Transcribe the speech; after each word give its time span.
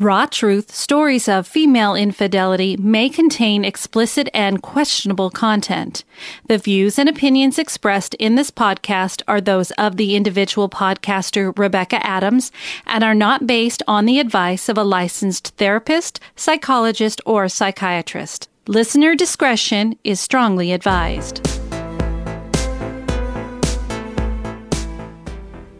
Raw 0.00 0.26
Truth 0.26 0.72
Stories 0.72 1.26
of 1.28 1.48
Female 1.48 1.96
Infidelity 1.96 2.76
may 2.76 3.08
contain 3.08 3.64
explicit 3.64 4.28
and 4.32 4.62
questionable 4.62 5.28
content. 5.28 6.04
The 6.46 6.56
views 6.56 7.00
and 7.00 7.08
opinions 7.08 7.58
expressed 7.58 8.14
in 8.14 8.36
this 8.36 8.52
podcast 8.52 9.22
are 9.26 9.40
those 9.40 9.72
of 9.72 9.96
the 9.96 10.14
individual 10.14 10.68
podcaster 10.68 11.52
Rebecca 11.58 11.98
Adams 12.06 12.52
and 12.86 13.02
are 13.02 13.14
not 13.14 13.44
based 13.44 13.82
on 13.88 14.04
the 14.04 14.20
advice 14.20 14.68
of 14.68 14.78
a 14.78 14.84
licensed 14.84 15.48
therapist, 15.56 16.20
psychologist, 16.36 17.20
or 17.26 17.48
psychiatrist. 17.48 18.48
Listener 18.68 19.16
discretion 19.16 19.98
is 20.04 20.20
strongly 20.20 20.70
advised. 20.70 21.44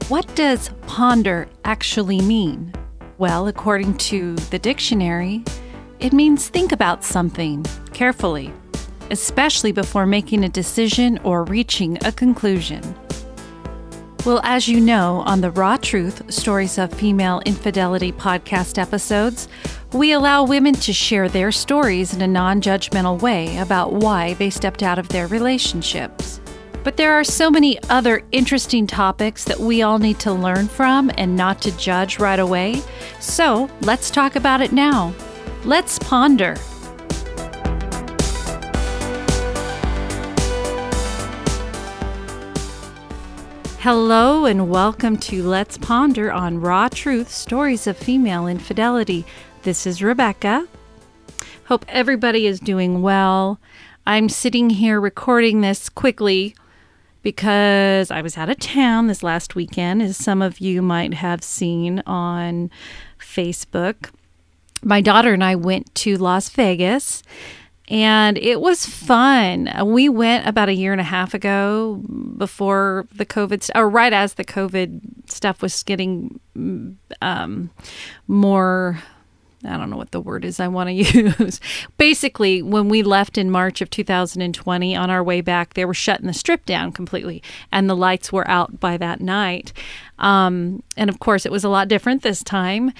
What 0.08 0.26
does 0.34 0.70
ponder 0.88 1.48
actually 1.64 2.20
mean? 2.20 2.72
Well, 3.18 3.48
according 3.48 3.94
to 3.94 4.36
the 4.36 4.60
dictionary, 4.60 5.42
it 5.98 6.12
means 6.12 6.48
think 6.48 6.70
about 6.70 7.02
something 7.02 7.66
carefully, 7.92 8.52
especially 9.10 9.72
before 9.72 10.06
making 10.06 10.44
a 10.44 10.48
decision 10.48 11.18
or 11.24 11.42
reaching 11.42 11.98
a 12.04 12.12
conclusion. 12.12 12.80
Well, 14.24 14.40
as 14.44 14.68
you 14.68 14.78
know, 14.78 15.24
on 15.26 15.40
the 15.40 15.50
Raw 15.50 15.78
Truth 15.78 16.32
Stories 16.32 16.78
of 16.78 16.92
Female 16.92 17.42
Infidelity 17.44 18.12
podcast 18.12 18.78
episodes, 18.78 19.48
we 19.92 20.12
allow 20.12 20.44
women 20.44 20.74
to 20.74 20.92
share 20.92 21.28
their 21.28 21.50
stories 21.50 22.14
in 22.14 22.22
a 22.22 22.28
non 22.28 22.60
judgmental 22.60 23.20
way 23.20 23.58
about 23.58 23.94
why 23.94 24.34
they 24.34 24.48
stepped 24.48 24.84
out 24.84 25.00
of 25.00 25.08
their 25.08 25.26
relationships. 25.26 26.40
But 26.88 26.96
there 26.96 27.12
are 27.12 27.22
so 27.22 27.50
many 27.50 27.78
other 27.90 28.22
interesting 28.32 28.86
topics 28.86 29.44
that 29.44 29.60
we 29.60 29.82
all 29.82 29.98
need 29.98 30.18
to 30.20 30.32
learn 30.32 30.68
from 30.68 31.10
and 31.18 31.36
not 31.36 31.60
to 31.60 31.76
judge 31.76 32.18
right 32.18 32.38
away. 32.38 32.80
So 33.20 33.68
let's 33.82 34.08
talk 34.08 34.36
about 34.36 34.62
it 34.62 34.72
now. 34.72 35.12
Let's 35.64 35.98
ponder. 35.98 36.56
Hello 43.80 44.46
and 44.46 44.70
welcome 44.70 45.18
to 45.18 45.42
Let's 45.42 45.76
Ponder 45.76 46.32
on 46.32 46.58
Raw 46.58 46.88
Truth 46.88 47.30
Stories 47.30 47.86
of 47.86 47.98
Female 47.98 48.46
Infidelity. 48.46 49.26
This 49.62 49.86
is 49.86 50.02
Rebecca. 50.02 50.66
Hope 51.64 51.84
everybody 51.86 52.46
is 52.46 52.58
doing 52.58 53.02
well. 53.02 53.60
I'm 54.06 54.30
sitting 54.30 54.70
here 54.70 54.98
recording 54.98 55.60
this 55.60 55.90
quickly 55.90 56.54
because 57.22 58.10
I 58.10 58.22
was 58.22 58.36
out 58.36 58.48
of 58.48 58.58
town 58.58 59.06
this 59.06 59.22
last 59.22 59.54
weekend, 59.54 60.02
as 60.02 60.16
some 60.16 60.42
of 60.42 60.60
you 60.60 60.82
might 60.82 61.14
have 61.14 61.42
seen 61.42 62.02
on 62.06 62.70
Facebook. 63.18 64.10
My 64.82 65.00
daughter 65.00 65.32
and 65.32 65.42
I 65.42 65.56
went 65.56 65.94
to 65.96 66.16
Las 66.16 66.48
Vegas 66.50 67.22
and 67.88 68.36
it 68.36 68.60
was 68.60 68.84
fun. 68.84 69.70
We 69.86 70.08
went 70.08 70.46
about 70.46 70.68
a 70.68 70.74
year 70.74 70.92
and 70.92 71.00
a 71.00 71.04
half 71.04 71.32
ago 71.32 72.02
before 72.36 73.06
the 73.14 73.24
COVID, 73.24 73.70
or 73.74 73.88
right 73.88 74.12
as 74.12 74.34
the 74.34 74.44
COVID 74.44 75.00
stuff 75.30 75.62
was 75.62 75.82
getting 75.82 76.38
um, 77.22 77.70
more 78.26 79.02
I 79.64 79.76
don't 79.76 79.90
know 79.90 79.96
what 79.96 80.12
the 80.12 80.20
word 80.20 80.44
is 80.44 80.60
I 80.60 80.68
want 80.68 80.88
to 80.88 80.92
use. 81.38 81.60
Basically, 81.96 82.62
when 82.62 82.88
we 82.88 83.02
left 83.02 83.36
in 83.36 83.50
March 83.50 83.80
of 83.80 83.90
2020 83.90 84.94
on 84.94 85.10
our 85.10 85.22
way 85.22 85.40
back, 85.40 85.74
they 85.74 85.84
were 85.84 85.94
shutting 85.94 86.26
the 86.26 86.32
strip 86.32 86.64
down 86.64 86.92
completely, 86.92 87.42
and 87.72 87.90
the 87.90 87.96
lights 87.96 88.32
were 88.32 88.48
out 88.48 88.78
by 88.78 88.96
that 88.96 89.20
night. 89.20 89.72
Um, 90.18 90.82
and 90.96 91.10
of 91.10 91.18
course, 91.18 91.44
it 91.44 91.52
was 91.52 91.64
a 91.64 91.68
lot 91.68 91.88
different 91.88 92.22
this 92.22 92.42
time 92.42 92.92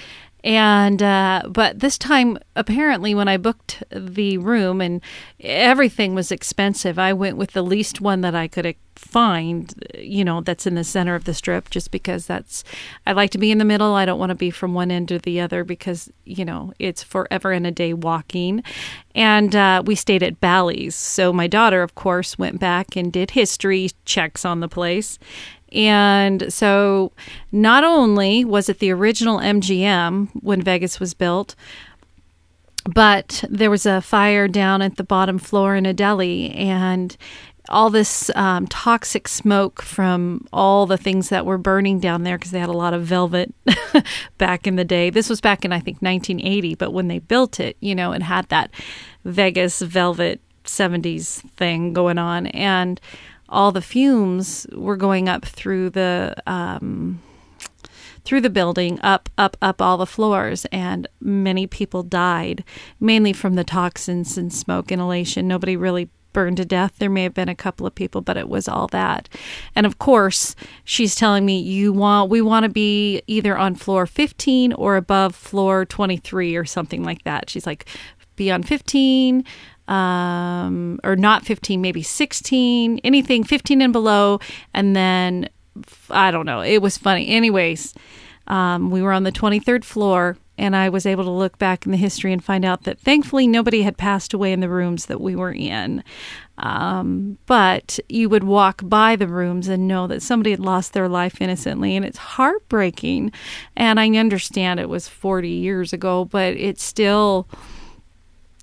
and 0.43 1.03
uh, 1.03 1.41
but 1.49 1.79
this 1.79 1.97
time 1.97 2.37
apparently 2.55 3.13
when 3.13 3.27
i 3.27 3.37
booked 3.37 3.83
the 3.91 4.37
room 4.37 4.81
and 4.81 5.01
everything 5.39 6.15
was 6.15 6.31
expensive 6.31 6.97
i 6.97 7.13
went 7.13 7.37
with 7.37 7.51
the 7.51 7.61
least 7.61 8.01
one 8.01 8.21
that 8.21 8.35
i 8.35 8.47
could 8.47 8.75
find 8.95 9.73
you 9.97 10.25
know 10.25 10.41
that's 10.41 10.67
in 10.67 10.75
the 10.75 10.83
center 10.83 11.15
of 11.15 11.23
the 11.23 11.33
strip 11.33 11.69
just 11.69 11.89
because 11.89 12.25
that's 12.25 12.65
i 13.07 13.13
like 13.13 13.31
to 13.31 13.37
be 13.37 13.49
in 13.51 13.57
the 13.57 13.65
middle. 13.65 13.93
I 13.95 14.05
don't 14.05 14.19
want 14.19 14.31
to 14.31 14.35
be 14.35 14.49
from 14.49 14.73
one 14.73 14.91
end 14.91 15.07
to 15.09 15.19
the 15.19 15.39
other 15.39 15.63
because 15.63 16.11
you 16.25 16.43
know 16.43 16.73
it's 16.79 17.03
forever 17.03 17.51
and 17.51 17.65
a 17.67 17.71
day 17.71 17.93
walking. 17.93 18.63
And 19.15 19.55
uh, 19.55 19.83
we 19.85 19.95
stayed 19.95 20.23
at 20.23 20.39
bally's. 20.39 20.95
So 20.95 21.33
my 21.33 21.47
daughter 21.47 21.81
of 21.83 21.95
course 21.95 22.37
went 22.37 22.59
back 22.59 22.95
and 22.95 23.11
did 23.11 23.31
history 23.31 23.89
checks 24.05 24.45
on 24.45 24.59
the 24.59 24.67
place 24.67 25.19
and 25.71 26.51
so 26.51 27.11
not 27.51 27.83
only 27.83 28.43
was 28.45 28.69
it 28.69 28.79
the 28.79 28.91
original 28.91 29.39
MGM 29.39 30.29
when 30.41 30.61
Vegas 30.61 30.99
was 30.99 31.13
built, 31.13 31.55
but 32.85 33.43
there 33.49 33.69
was 33.69 33.85
a 33.85 34.01
fire 34.01 34.47
down 34.47 34.81
at 34.81 34.97
the 34.97 35.03
bottom 35.03 35.37
floor 35.37 35.75
in 35.75 35.85
a 35.85 35.93
deli 35.93 36.51
and 36.51 37.15
all 37.69 37.89
this 37.89 38.31
um, 38.35 38.65
toxic 38.67 39.27
smoke 39.27 39.81
from 39.81 40.47
all 40.51 40.85
the 40.85 40.97
things 40.97 41.29
that 41.29 41.45
were 41.45 41.57
burning 41.57 41.99
down 41.99 42.23
there 42.23 42.37
because 42.37 42.51
they 42.51 42.59
had 42.59 42.69
a 42.69 42.73
lot 42.73 42.93
of 42.93 43.03
velvet 43.03 43.53
back 44.37 44.65
in 44.65 44.75
the 44.75 44.83
day. 44.83 45.09
This 45.09 45.29
was 45.29 45.39
back 45.39 45.63
in, 45.63 45.71
I 45.71 45.79
think, 45.79 46.01
1980, 46.01 46.75
but 46.75 46.91
when 46.91 47.07
they 47.07 47.19
built 47.19 47.59
it, 47.59 47.77
you 47.79 47.93
know, 47.93 48.11
it 48.11 48.23
had 48.23 48.49
that 48.49 48.71
Vegas 49.23 49.81
velvet 49.81 50.41
70s 50.65 51.41
thing 51.57 51.93
going 51.93 52.17
on. 52.17 52.47
And 52.47 52.99
all 53.49 53.71
the 53.71 53.81
fumes 53.81 54.65
were 54.73 54.97
going 54.97 55.27
up 55.27 55.45
through 55.45 55.89
the 55.91 56.35
um, 56.47 57.21
through 58.25 58.41
the 58.41 58.49
building, 58.49 58.99
up, 59.01 59.29
up, 59.37 59.57
up 59.61 59.81
all 59.81 59.97
the 59.97 60.05
floors, 60.05 60.65
and 60.71 61.07
many 61.19 61.65
people 61.65 62.03
died, 62.03 62.63
mainly 62.99 63.33
from 63.33 63.55
the 63.55 63.63
toxins 63.63 64.37
and 64.37 64.53
smoke 64.53 64.91
inhalation. 64.91 65.47
Nobody 65.47 65.75
really 65.75 66.09
burned 66.31 66.57
to 66.57 66.65
death. 66.65 66.93
There 66.99 67.09
may 67.09 67.23
have 67.23 67.33
been 67.33 67.49
a 67.49 67.55
couple 67.55 67.87
of 67.87 67.95
people, 67.95 68.21
but 68.21 68.37
it 68.37 68.47
was 68.47 68.67
all 68.67 68.87
that. 68.89 69.27
And 69.75 69.85
of 69.85 69.97
course, 69.97 70.55
she's 70.83 71.15
telling 71.15 71.45
me 71.45 71.59
you 71.59 71.91
want 71.91 72.29
we 72.29 72.41
want 72.41 72.63
to 72.63 72.69
be 72.69 73.21
either 73.27 73.57
on 73.57 73.75
floor 73.75 74.05
15 74.05 74.73
or 74.73 74.95
above 74.95 75.35
floor 75.35 75.85
23 75.85 76.55
or 76.55 76.65
something 76.65 77.03
like 77.03 77.23
that. 77.23 77.49
She's 77.49 77.65
like 77.65 77.87
be 78.35 78.49
on 78.49 78.63
15, 78.63 79.43
um, 79.89 80.99
or 81.03 81.15
not 81.15 81.45
15, 81.45 81.81
maybe 81.81 82.03
16, 82.03 82.99
anything 83.03 83.43
15 83.43 83.81
and 83.81 83.91
below. 83.91 84.39
And 84.73 84.95
then 84.95 85.49
I 86.09 86.31
don't 86.31 86.45
know. 86.45 86.61
It 86.61 86.81
was 86.81 86.97
funny. 86.97 87.27
Anyways, 87.27 87.93
um, 88.47 88.91
we 88.91 89.01
were 89.01 89.11
on 89.11 89.23
the 89.23 89.31
23rd 89.31 89.83
floor, 89.83 90.37
and 90.57 90.75
I 90.75 90.89
was 90.89 91.05
able 91.05 91.23
to 91.23 91.31
look 91.31 91.57
back 91.57 91.85
in 91.85 91.91
the 91.91 91.97
history 91.97 92.31
and 92.33 92.43
find 92.43 92.65
out 92.65 92.83
that 92.83 92.99
thankfully 92.99 93.47
nobody 93.47 93.81
had 93.81 93.97
passed 93.97 94.33
away 94.33 94.51
in 94.51 94.59
the 94.59 94.69
rooms 94.69 95.07
that 95.07 95.21
we 95.21 95.35
were 95.35 95.53
in. 95.53 96.03
Um, 96.57 97.37
but 97.45 97.99
you 98.09 98.27
would 98.29 98.43
walk 98.43 98.81
by 98.83 99.15
the 99.15 99.27
rooms 99.27 99.69
and 99.69 99.87
know 99.87 100.05
that 100.07 100.21
somebody 100.21 100.51
had 100.51 100.59
lost 100.59 100.93
their 100.93 101.07
life 101.07 101.41
innocently, 101.41 101.95
and 101.95 102.05
it's 102.05 102.17
heartbreaking. 102.17 103.31
And 103.75 103.99
I 103.99 104.09
understand 104.09 104.79
it 104.79 104.89
was 104.89 105.07
40 105.07 105.49
years 105.49 105.93
ago, 105.93 106.25
but 106.25 106.55
it's 106.55 106.83
still 106.83 107.47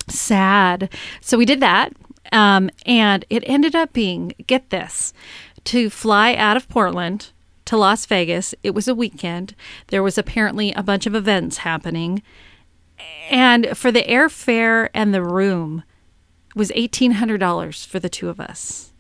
sad. 0.08 0.92
So 1.20 1.38
we 1.38 1.44
did 1.44 1.60
that. 1.60 1.92
Um, 2.32 2.70
and 2.84 3.24
it 3.30 3.44
ended 3.46 3.74
up 3.74 3.92
being, 3.92 4.32
get 4.46 4.70
this, 4.70 5.12
to 5.64 5.90
fly 5.90 6.34
out 6.34 6.56
of 6.56 6.68
Portland 6.68 7.30
to 7.66 7.76
Las 7.76 8.06
Vegas. 8.06 8.54
It 8.62 8.74
was 8.74 8.88
a 8.88 8.94
weekend. 8.94 9.54
There 9.88 10.02
was 10.02 10.18
apparently 10.18 10.72
a 10.72 10.82
bunch 10.82 11.06
of 11.06 11.14
events 11.14 11.58
happening. 11.58 12.22
And 13.30 13.76
for 13.76 13.92
the 13.92 14.02
airfare 14.02 14.88
and 14.94 15.12
the 15.12 15.22
room 15.22 15.82
was 16.54 16.70
$1,800 16.70 17.86
for 17.86 18.00
the 18.00 18.08
two 18.08 18.28
of 18.28 18.40
us. 18.40 18.92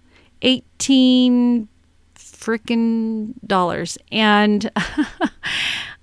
18 0.42 1.68
freaking 2.14 3.34
dollars. 3.46 3.96
And 4.12 4.70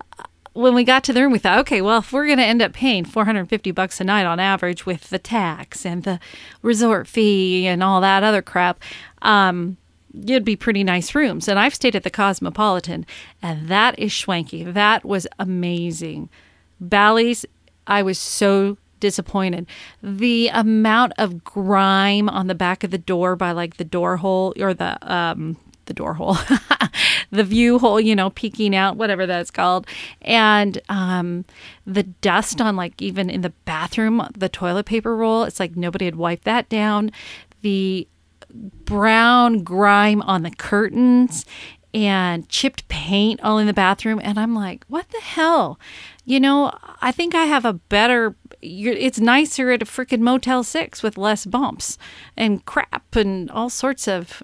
when 0.54 0.76
we 0.76 0.84
got 0.84 1.04
to 1.06 1.14
the 1.14 1.22
room, 1.22 1.32
we 1.32 1.40
thought, 1.40 1.60
okay, 1.60 1.82
well, 1.82 2.00
if 2.00 2.14
we're 2.14 2.26
going 2.26 2.38
to 2.38 2.46
end 2.46 2.62
up 2.62 2.74
paying 2.74 3.06
450 3.06 3.72
bucks 3.72 4.00
a 4.00 4.04
night 4.04 4.26
on 4.26 4.40
average 4.40 4.86
with 4.86 5.10
the 5.10 5.20
tax 5.20 5.86
and 5.86 6.04
the 6.04 6.20
resort 6.62 7.08
fee 7.08 7.66
and 7.66 7.82
all 7.82 8.02
that 8.02 8.24
other 8.24 8.42
crap, 8.42 8.80
um, 9.24 9.78
it'd 10.14 10.46
be 10.46 10.56
pretty 10.56 10.84
nice 10.84 11.16
rooms. 11.16 11.48
And 11.48 11.58
I've 11.58 11.74
stayed 11.74 11.96
at 11.96 12.04
the 12.04 12.12
Cosmopolitan, 12.12 13.06
and 13.42 13.68
that 13.68 13.98
is 13.98 14.12
schwanky. 14.12 14.72
That 14.72 15.04
was 15.04 15.28
amazing. 15.40 16.30
Bally's, 16.80 17.46
I 17.88 18.04
was 18.04 18.20
so 18.20 18.78
disappointed. 19.00 19.66
The 20.02 20.50
amount 20.50 21.14
of 21.18 21.44
grime 21.44 22.30
on 22.30 22.48
the 22.48 22.56
back 22.56 22.84
of 22.84 22.92
the 22.92 22.98
door 22.98 23.36
by 23.36 23.52
like 23.52 23.78
the 23.78 23.84
door 23.84 24.18
hole 24.18 24.54
or 24.58 24.74
the 24.74 24.98
um 25.02 25.58
the 25.86 25.94
door 25.94 26.14
hole, 26.14 26.38
the 27.34 27.44
view 27.44 27.80
hole, 27.80 28.00
you 28.00 28.16
know, 28.16 28.30
peeking 28.30 28.76
out, 28.76 28.96
whatever 28.96 29.26
that's 29.26 29.50
called. 29.52 29.88
And 30.22 30.80
um, 30.88 31.46
the 31.86 32.04
dust 32.04 32.62
on, 32.62 32.76
like, 32.76 33.02
even 33.02 33.30
in 33.30 33.42
the 33.42 33.50
bathroom, 33.66 34.28
the 34.38 34.50
toilet 34.50 34.86
paper 34.86 35.16
roll, 35.16 35.44
it's 35.44 35.60
like 35.60 35.76
nobody 35.76 36.06
had 36.06 36.16
wiped 36.16 36.44
that 36.44 36.70
down. 36.70 37.12
The 37.62 38.08
brown 38.86 39.64
grime 39.64 40.22
on 40.22 40.44
the 40.44 40.52
curtains. 40.52 41.46
and 41.94 42.50
chipped 42.50 42.88
paint 42.88 43.40
all 43.44 43.60
in 43.60 43.68
the 43.68 43.74
bathroom. 43.74 44.20
And 44.24 44.40
I'm 44.40 44.56
like, 44.56 44.84
what 44.88 45.10
the 45.10 45.22
hell? 45.22 45.80
You 46.26 46.40
know, 46.40 46.72
I 47.02 47.12
think 47.12 47.36
I 47.36 47.46
have 47.46 47.66
a 47.66 47.74
better, 47.74 48.36
it's 48.62 49.20
nicer 49.20 49.72
at 49.72 49.84
a 49.84 49.86
freaking 49.86 50.22
Motel 50.22 50.64
6 50.64 51.04
with 51.04 51.18
less 51.18 51.46
bumps 51.46 51.98
and 52.36 52.66
crap 52.66 53.16
and 53.16 53.52
all 53.52 53.70
sorts 53.70 54.08
of 54.08 54.42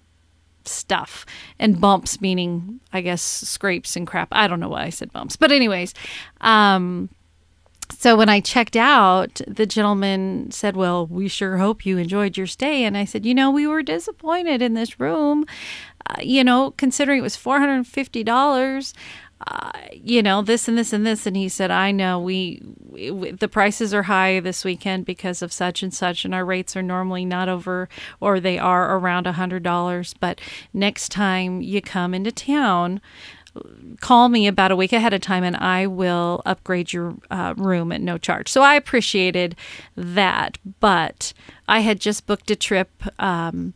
stuff. 0.66 1.26
And 1.60 1.80
bumps 1.80 2.22
meaning, 2.22 2.80
I 2.94 3.02
guess, 3.02 3.22
scrapes 3.22 3.96
and 3.96 4.06
crap. 4.08 4.30
I 4.32 4.48
don't 4.48 4.60
know 4.60 4.70
why 4.70 4.84
I 4.84 4.90
said 4.90 5.12
bumps. 5.12 5.36
But, 5.36 5.52
anyways, 5.52 5.94
um, 6.42 7.10
so 7.98 8.16
when 8.16 8.30
I 8.30 8.40
checked 8.40 8.76
out, 8.76 9.42
the 9.48 9.66
gentleman 9.66 10.52
said, 10.52 10.76
Well, 10.76 11.08
we 11.08 11.28
sure 11.28 11.58
hope 11.58 11.86
you 11.86 11.98
enjoyed 11.98 12.38
your 12.38 12.48
stay. 12.48 12.84
And 12.84 12.98
I 12.98 13.06
said, 13.06 13.26
You 13.26 13.34
know, 13.34 13.52
we 13.52 13.68
were 13.68 13.82
disappointed 13.82 14.62
in 14.62 14.74
this 14.74 15.00
room. 15.00 15.46
Uh, 16.10 16.22
you 16.22 16.44
know, 16.44 16.72
considering 16.72 17.20
it 17.20 17.24
was 17.24 17.36
$450. 17.36 18.94
Uh, 19.48 19.72
you 19.94 20.22
know 20.22 20.42
this 20.42 20.68
and 20.68 20.78
this 20.78 20.92
and 20.92 21.06
this. 21.06 21.26
And 21.26 21.36
he 21.36 21.48
said 21.48 21.72
i 21.72 21.92
know 21.92 22.20
we, 22.20 22.62
we, 22.90 23.32
the 23.32 23.48
prices 23.48 23.94
are 23.94 24.04
high 24.04 24.40
this 24.40 24.66
weekend 24.66 25.06
because 25.06 25.42
of 25.42 25.54
such 25.54 25.82
and 25.82 25.94
such 25.94 26.26
and 26.26 26.36
our 26.36 26.44
rates 26.44 26.76
are 26.76 26.84
normally 26.84 27.26
not 27.26 27.48
over 27.48 27.88
or 28.20 28.40
they 28.40 28.58
are 28.58 28.98
around 28.98 29.28
a 29.28 29.34
hundred 29.34 29.64
dollars. 29.64 30.14
But 30.20 30.42
next 30.74 31.10
time 31.10 31.62
you 31.62 31.82
come 31.82 32.14
into 32.14 32.32
town 32.32 33.02
call 34.00 34.30
me 34.30 34.48
about 34.48 34.72
a 34.72 34.76
week 34.76 34.94
ahead 34.94 35.14
of 35.14 35.22
time 35.22 35.44
and 35.44 35.56
I 35.56 35.88
will 35.88 36.42
upgrade 36.46 36.94
your 36.94 37.16
uh, 37.32 37.54
room 37.58 37.92
at 37.92 38.02
no 38.02 38.18
charge. 38.18 38.48
So 38.50 38.62
I 38.62 38.76
appreciated 38.76 39.56
that. 39.96 40.58
But 40.80 41.34
I 41.68 41.80
had 41.80 42.00
just 42.00 42.26
booked 42.26 42.52
a 42.52 42.56
trip 42.56 42.90
um, 43.20 43.74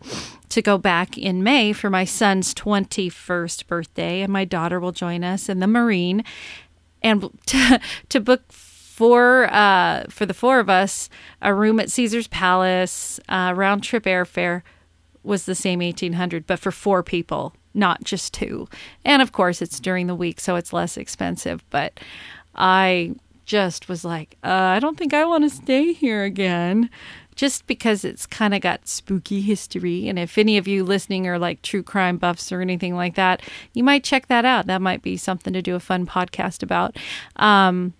to 0.49 0.61
go 0.61 0.77
back 0.77 1.17
in 1.17 1.43
May 1.43 1.73
for 1.73 1.89
my 1.89 2.05
son's 2.05 2.53
21st 2.53 3.67
birthday, 3.67 4.21
and 4.21 4.31
my 4.31 4.45
daughter 4.45 4.79
will 4.79 4.91
join 4.91 5.23
us 5.23 5.49
in 5.49 5.59
the 5.59 5.67
Marine. 5.67 6.23
And 7.01 7.29
to, 7.47 7.79
to 8.09 8.19
book 8.19 8.51
for 8.51 9.51
uh, 9.51 10.05
for 10.09 10.25
the 10.25 10.35
four 10.35 10.59
of 10.59 10.69
us 10.69 11.09
a 11.41 11.53
room 11.53 11.79
at 11.79 11.89
Caesar's 11.89 12.27
Palace, 12.27 13.19
uh, 13.27 13.53
round 13.55 13.83
trip 13.83 14.03
airfare 14.03 14.61
was 15.23 15.45
the 15.45 15.55
same 15.55 15.79
1800 15.79 16.45
but 16.45 16.59
for 16.59 16.69
four 16.69 17.01
people 17.01 17.55
not 17.73 18.03
just 18.03 18.33
two. 18.33 18.67
And 19.05 19.21
of 19.21 19.31
course, 19.31 19.61
it's 19.61 19.79
during 19.79 20.07
the 20.07 20.15
week, 20.15 20.39
so 20.39 20.55
it's 20.55 20.73
less 20.73 20.97
expensive. 20.97 21.63
But 21.69 21.99
I 22.55 23.15
just 23.45 23.89
was 23.89 24.05
like, 24.05 24.37
uh, 24.43 24.47
I 24.47 24.79
don't 24.79 24.97
think 24.97 25.13
I 25.13 25.25
want 25.25 25.43
to 25.43 25.49
stay 25.49 25.93
here 25.93 26.23
again. 26.23 26.89
Just 27.35 27.65
because 27.65 28.05
it's 28.05 28.27
kind 28.27 28.53
of 28.53 28.61
got 28.61 28.87
spooky 28.87 29.41
history. 29.41 30.07
And 30.07 30.19
if 30.19 30.37
any 30.37 30.55
of 30.55 30.67
you 30.67 30.83
listening 30.83 31.27
are 31.27 31.39
like 31.39 31.63
true 31.63 31.81
crime 31.81 32.17
buffs 32.17 32.51
or 32.51 32.61
anything 32.61 32.95
like 32.95 33.15
that, 33.15 33.41
you 33.73 33.83
might 33.83 34.03
check 34.03 34.27
that 34.27 34.45
out. 34.45 34.67
That 34.67 34.83
might 34.83 35.01
be 35.01 35.17
something 35.17 35.51
to 35.51 35.61
do 35.63 35.73
a 35.73 35.79
fun 35.79 36.05
podcast 36.05 36.61
about. 36.61 36.95
Um, 37.37 37.95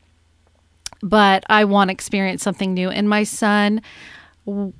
but 1.01 1.43
I 1.49 1.65
want 1.65 1.89
to 1.89 1.93
experience 1.93 2.43
something 2.43 2.75
new. 2.75 2.89
And 2.89 3.09
my 3.09 3.23
son, 3.23 3.81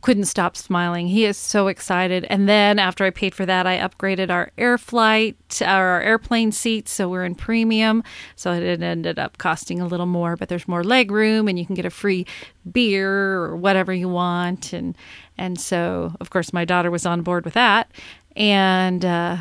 couldn't 0.02 0.26
stop 0.26 0.58
smiling. 0.58 1.08
He 1.08 1.24
is 1.26 1.38
so 1.38 1.68
excited. 1.68 2.26
And 2.30 2.50
then 2.50 2.80
after 2.80 3.06
I 3.06 3.12
paid 3.12 3.34
for 3.34 3.46
that, 3.46 3.66
I 3.66 3.78
upgraded 3.78 4.30
our 4.30 4.52
air 4.58 4.78
flight, 4.78 5.62
our 5.66 6.02
airplane 6.02 6.52
seats, 6.52 6.92
so 6.92 7.08
we're 7.08 7.24
in 7.24 7.36
premium. 7.36 8.04
So 8.36 8.52
it 8.52 8.82
ended 8.82 9.18
up 9.18 9.38
costing 9.38 9.80
a 9.80 9.88
little 9.88 10.06
more, 10.06 10.36
but 10.36 10.50
there's 10.50 10.68
more 10.68 10.84
leg 10.84 11.12
room, 11.12 11.48
and 11.48 11.58
you 11.58 11.66
can 11.66 11.76
get 11.76 11.86
a 11.86 11.90
free 11.90 12.26
beer 12.70 13.36
or 13.36 13.56
whatever 13.56 13.94
you 13.94 14.10
want. 14.10 14.74
And 14.74 14.98
and 15.38 15.60
so 15.60 16.16
of 16.20 16.30
course 16.30 16.52
my 16.52 16.66
daughter 16.66 16.92
was 16.92 17.06
on 17.06 17.22
board 17.22 17.46
with 17.46 17.54
that. 17.54 17.90
And 18.36 19.06
uh, 19.06 19.38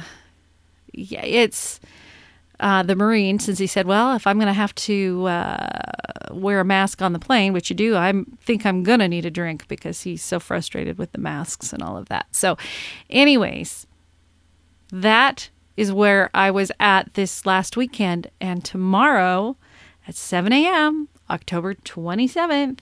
yeah, 0.93 1.25
it's 1.25 1.81
uh, 2.61 2.85
the 2.85 2.95
Marine, 2.95 3.41
since 3.41 3.59
he 3.59 3.67
said, 3.67 3.87
Well, 3.87 4.15
if 4.15 4.27
I'm 4.27 4.37
going 4.37 4.47
to 4.47 4.53
have 4.53 4.75
to 4.77 5.27
uh, 5.27 5.92
wear 6.32 6.61
a 6.61 6.64
mask 6.64 7.02
on 7.02 7.12
the 7.12 7.19
plane, 7.19 7.52
which 7.52 7.70
you 7.70 7.76
do, 7.76 7.96
I 7.96 8.12
think 8.40 8.64
I'm 8.64 8.82
going 8.82 9.00
to 9.00 9.08
need 9.08 9.26
a 9.26 9.31
drink 9.31 9.69
because 9.69 10.02
he's 10.02 10.23
so 10.23 10.40
frustrated 10.40 10.99
with 10.99 11.12
the 11.12 11.20
masks 11.20 11.73
and 11.73 11.82
all 11.82 11.96
of 11.96 12.08
that. 12.08 12.34
So, 12.34 12.56
anyways, 13.11 13.87
that 14.90 15.50
is 15.76 15.93
where 15.93 16.31
I 16.34 16.50
was 16.50 16.70
at 16.79 17.14
this 17.14 17.46
last 17.46 17.76
weekend. 17.76 18.31
And 18.40 18.64
tomorrow 18.64 19.56
at 20.06 20.14
7 20.14 20.52
a.m., 20.52 21.08
October 21.31 21.75
27th, 21.75 22.81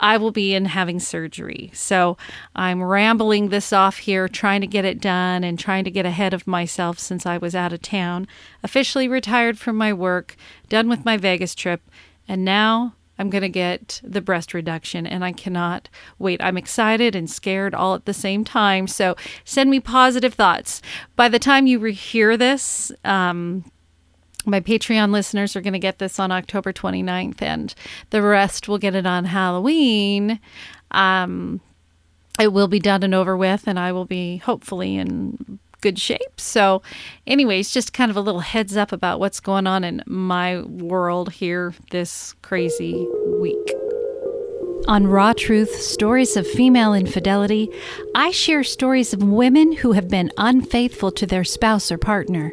I 0.00 0.16
will 0.16 0.32
be 0.32 0.54
in 0.54 0.66
having 0.66 0.98
surgery. 1.00 1.70
So 1.72 2.16
I'm 2.54 2.82
rambling 2.82 3.48
this 3.48 3.72
off 3.72 3.98
here, 3.98 4.28
trying 4.28 4.60
to 4.60 4.66
get 4.66 4.84
it 4.84 5.00
done 5.00 5.44
and 5.44 5.58
trying 5.58 5.84
to 5.84 5.90
get 5.90 6.06
ahead 6.06 6.34
of 6.34 6.46
myself 6.46 6.98
since 6.98 7.26
I 7.26 7.38
was 7.38 7.54
out 7.54 7.72
of 7.72 7.82
town, 7.82 8.26
officially 8.62 9.08
retired 9.08 9.58
from 9.58 9.76
my 9.76 9.92
work, 9.92 10.36
done 10.68 10.88
with 10.88 11.04
my 11.04 11.16
Vegas 11.16 11.54
trip, 11.54 11.82
and 12.28 12.44
now 12.44 12.94
I'm 13.18 13.30
going 13.30 13.42
to 13.42 13.48
get 13.48 14.00
the 14.02 14.20
breast 14.20 14.54
reduction 14.54 15.06
and 15.06 15.24
I 15.24 15.32
cannot 15.32 15.88
wait. 16.18 16.42
I'm 16.42 16.56
excited 16.56 17.14
and 17.14 17.30
scared 17.30 17.74
all 17.74 17.94
at 17.94 18.06
the 18.06 18.14
same 18.14 18.44
time. 18.44 18.86
So 18.88 19.16
send 19.44 19.70
me 19.70 19.80
positive 19.80 20.34
thoughts. 20.34 20.82
By 21.14 21.28
the 21.28 21.38
time 21.38 21.66
you 21.66 21.82
hear 21.84 22.36
this, 22.36 22.90
um, 23.04 23.64
my 24.46 24.60
Patreon 24.60 25.10
listeners 25.10 25.56
are 25.56 25.60
going 25.60 25.74
to 25.74 25.78
get 25.78 25.98
this 25.98 26.18
on 26.18 26.30
October 26.30 26.72
29th, 26.72 27.40
and 27.40 27.74
the 28.10 28.20
rest 28.20 28.68
will 28.68 28.78
get 28.78 28.94
it 28.94 29.06
on 29.06 29.24
Halloween. 29.24 30.38
Um, 30.90 31.60
it 32.38 32.52
will 32.52 32.68
be 32.68 32.78
done 32.78 33.02
and 33.02 33.14
over 33.14 33.36
with, 33.36 33.66
and 33.66 33.78
I 33.78 33.92
will 33.92 34.04
be 34.04 34.38
hopefully 34.38 34.96
in 34.96 35.58
good 35.84 35.98
shape. 35.98 36.40
So, 36.40 36.80
anyways, 37.26 37.70
just 37.70 37.92
kind 37.92 38.10
of 38.10 38.16
a 38.16 38.22
little 38.22 38.40
heads 38.40 38.74
up 38.74 38.90
about 38.90 39.20
what's 39.20 39.38
going 39.38 39.66
on 39.66 39.84
in 39.84 40.02
my 40.06 40.62
world 40.62 41.30
here 41.30 41.74
this 41.90 42.34
crazy 42.40 43.06
week. 43.38 43.74
On 44.88 45.06
Raw 45.06 45.34
Truth 45.34 45.74
Stories 45.74 46.38
of 46.38 46.46
Female 46.46 46.94
Infidelity, 46.94 47.68
I 48.14 48.30
share 48.30 48.64
stories 48.64 49.12
of 49.12 49.22
women 49.22 49.72
who 49.72 49.92
have 49.92 50.08
been 50.08 50.30
unfaithful 50.38 51.10
to 51.12 51.26
their 51.26 51.44
spouse 51.44 51.92
or 51.92 51.98
partner. 51.98 52.52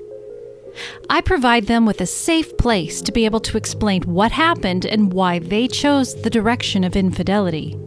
I 1.10 1.22
provide 1.22 1.68
them 1.68 1.86
with 1.86 2.02
a 2.02 2.06
safe 2.06 2.58
place 2.58 3.02
to 3.02 3.14
be 3.14 3.24
able 3.24 3.42
to 3.42 3.58
explain 3.58 4.04
what 4.04 4.34
happened 4.34 4.86
and 4.86 5.14
why 5.14 5.40
they 5.40 5.70
chose 5.70 6.22
the 6.22 6.30
direction 6.30 6.84
of 6.84 6.98
infidelity. 6.98 7.78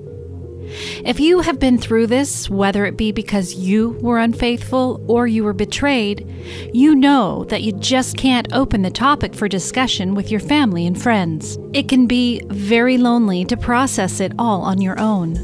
If 1.04 1.20
you 1.20 1.40
have 1.40 1.58
been 1.58 1.78
through 1.78 2.06
this, 2.08 2.48
whether 2.48 2.84
it 2.84 2.96
be 2.96 3.12
because 3.12 3.54
you 3.54 3.90
were 4.00 4.18
unfaithful 4.18 5.04
or 5.08 5.26
you 5.26 5.44
were 5.44 5.52
betrayed, 5.52 6.26
you 6.72 6.94
know 6.94 7.44
that 7.44 7.62
you 7.62 7.72
just 7.72 8.16
can't 8.16 8.52
open 8.52 8.82
the 8.82 8.90
topic 8.90 9.34
for 9.34 9.48
discussion 9.48 10.14
with 10.14 10.30
your 10.30 10.40
family 10.40 10.86
and 10.86 11.00
friends. 11.00 11.58
It 11.72 11.88
can 11.88 12.06
be 12.06 12.42
very 12.46 12.98
lonely 12.98 13.44
to 13.46 13.56
process 13.56 14.20
it 14.20 14.32
all 14.38 14.62
on 14.62 14.80
your 14.80 14.98
own. 14.98 15.36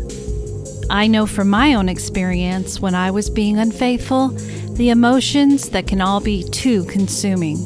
I 0.90 1.06
know 1.06 1.26
from 1.26 1.48
my 1.48 1.74
own 1.74 1.88
experience 1.88 2.80
when 2.80 2.94
I 2.94 3.10
was 3.10 3.30
being 3.30 3.58
unfaithful 3.58 4.30
the 4.80 4.88
emotions 4.88 5.68
that 5.70 5.86
can 5.86 6.00
all 6.00 6.20
be 6.20 6.42
too 6.42 6.84
consuming. 6.86 7.58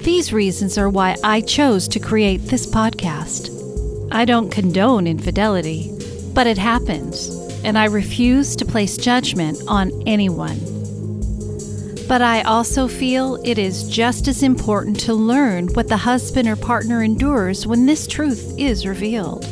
These 0.00 0.32
reasons 0.32 0.76
are 0.76 0.88
why 0.90 1.16
I 1.24 1.40
chose 1.40 1.88
to 1.88 1.98
create 1.98 2.42
this 2.42 2.66
podcast. 2.66 3.50
I 4.12 4.24
don't 4.24 4.50
condone 4.50 5.06
infidelity, 5.06 5.95
but 6.36 6.46
it 6.46 6.58
happens, 6.58 7.30
and 7.64 7.78
I 7.78 7.86
refuse 7.86 8.56
to 8.56 8.66
place 8.66 8.98
judgment 8.98 9.58
on 9.68 9.90
anyone. 10.06 10.58
But 12.06 12.20
I 12.20 12.42
also 12.42 12.88
feel 12.88 13.36
it 13.42 13.56
is 13.56 13.88
just 13.88 14.28
as 14.28 14.42
important 14.42 15.00
to 15.00 15.14
learn 15.14 15.68
what 15.68 15.88
the 15.88 15.96
husband 15.96 16.46
or 16.46 16.54
partner 16.54 17.02
endures 17.02 17.66
when 17.66 17.86
this 17.86 18.06
truth 18.06 18.54
is 18.58 18.86
revealed. 18.86 19.46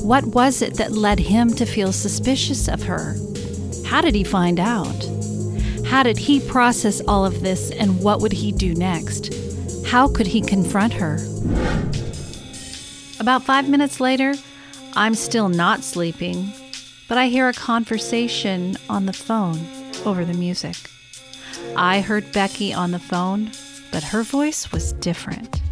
What 0.00 0.24
was 0.24 0.62
it 0.62 0.74
that 0.74 0.92
led 0.92 1.18
him 1.18 1.52
to 1.54 1.66
feel 1.66 1.92
suspicious 1.92 2.68
of 2.68 2.84
her? 2.84 3.16
How 3.84 4.00
did 4.00 4.14
he 4.14 4.22
find 4.22 4.60
out? 4.60 5.04
How 5.84 6.04
did 6.04 6.16
he 6.16 6.38
process 6.38 7.02
all 7.08 7.26
of 7.26 7.40
this 7.40 7.72
and 7.72 8.00
what 8.00 8.20
would 8.20 8.32
he 8.32 8.52
do 8.52 8.72
next? 8.76 9.34
How 9.84 10.06
could 10.06 10.28
he 10.28 10.42
confront 10.42 10.92
her? 10.92 11.18
About 13.18 13.42
five 13.42 13.68
minutes 13.68 13.98
later, 13.98 14.34
I'm 14.94 15.14
still 15.14 15.48
not 15.48 15.82
sleeping, 15.82 16.52
but 17.08 17.16
I 17.16 17.28
hear 17.28 17.48
a 17.48 17.54
conversation 17.54 18.76
on 18.90 19.06
the 19.06 19.14
phone 19.14 19.58
over 20.04 20.22
the 20.22 20.34
music. 20.34 20.76
I 21.76 22.02
heard 22.02 22.30
Becky 22.32 22.74
on 22.74 22.90
the 22.90 22.98
phone, 22.98 23.52
but 23.90 24.02
her 24.02 24.22
voice 24.22 24.70
was 24.70 24.92
different. 24.94 25.62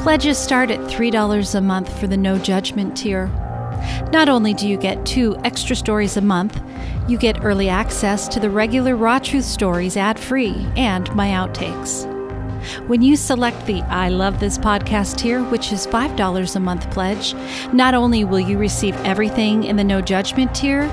Pledges 0.00 0.38
start 0.38 0.70
at 0.70 0.80
$3 0.80 1.54
a 1.54 1.60
month 1.60 1.98
for 1.98 2.06
the 2.06 2.16
no 2.16 2.38
judgment 2.38 2.96
tier. 2.96 3.26
Not 4.12 4.28
only 4.28 4.54
do 4.54 4.68
you 4.68 4.76
get 4.76 5.04
two 5.06 5.36
extra 5.44 5.76
stories 5.76 6.16
a 6.16 6.20
month, 6.20 6.60
you 7.08 7.18
get 7.18 7.44
early 7.44 7.68
access 7.68 8.28
to 8.28 8.40
the 8.40 8.50
regular 8.50 8.96
Raw 8.96 9.18
Truth 9.18 9.44
stories 9.44 9.96
ad 9.96 10.18
free 10.18 10.66
and 10.76 11.12
my 11.14 11.28
outtakes. 11.28 12.08
When 12.86 13.02
you 13.02 13.16
select 13.16 13.66
the 13.66 13.82
I 13.82 14.08
Love 14.08 14.38
This 14.38 14.56
Podcast 14.56 15.16
tier, 15.16 15.42
which 15.42 15.72
is 15.72 15.86
$5 15.86 16.56
a 16.56 16.60
month 16.60 16.90
pledge, 16.92 17.34
not 17.72 17.94
only 17.94 18.24
will 18.24 18.38
you 18.40 18.56
receive 18.56 18.94
everything 18.98 19.64
in 19.64 19.76
the 19.76 19.84
No 19.84 20.00
Judgment 20.00 20.54
tier, 20.54 20.84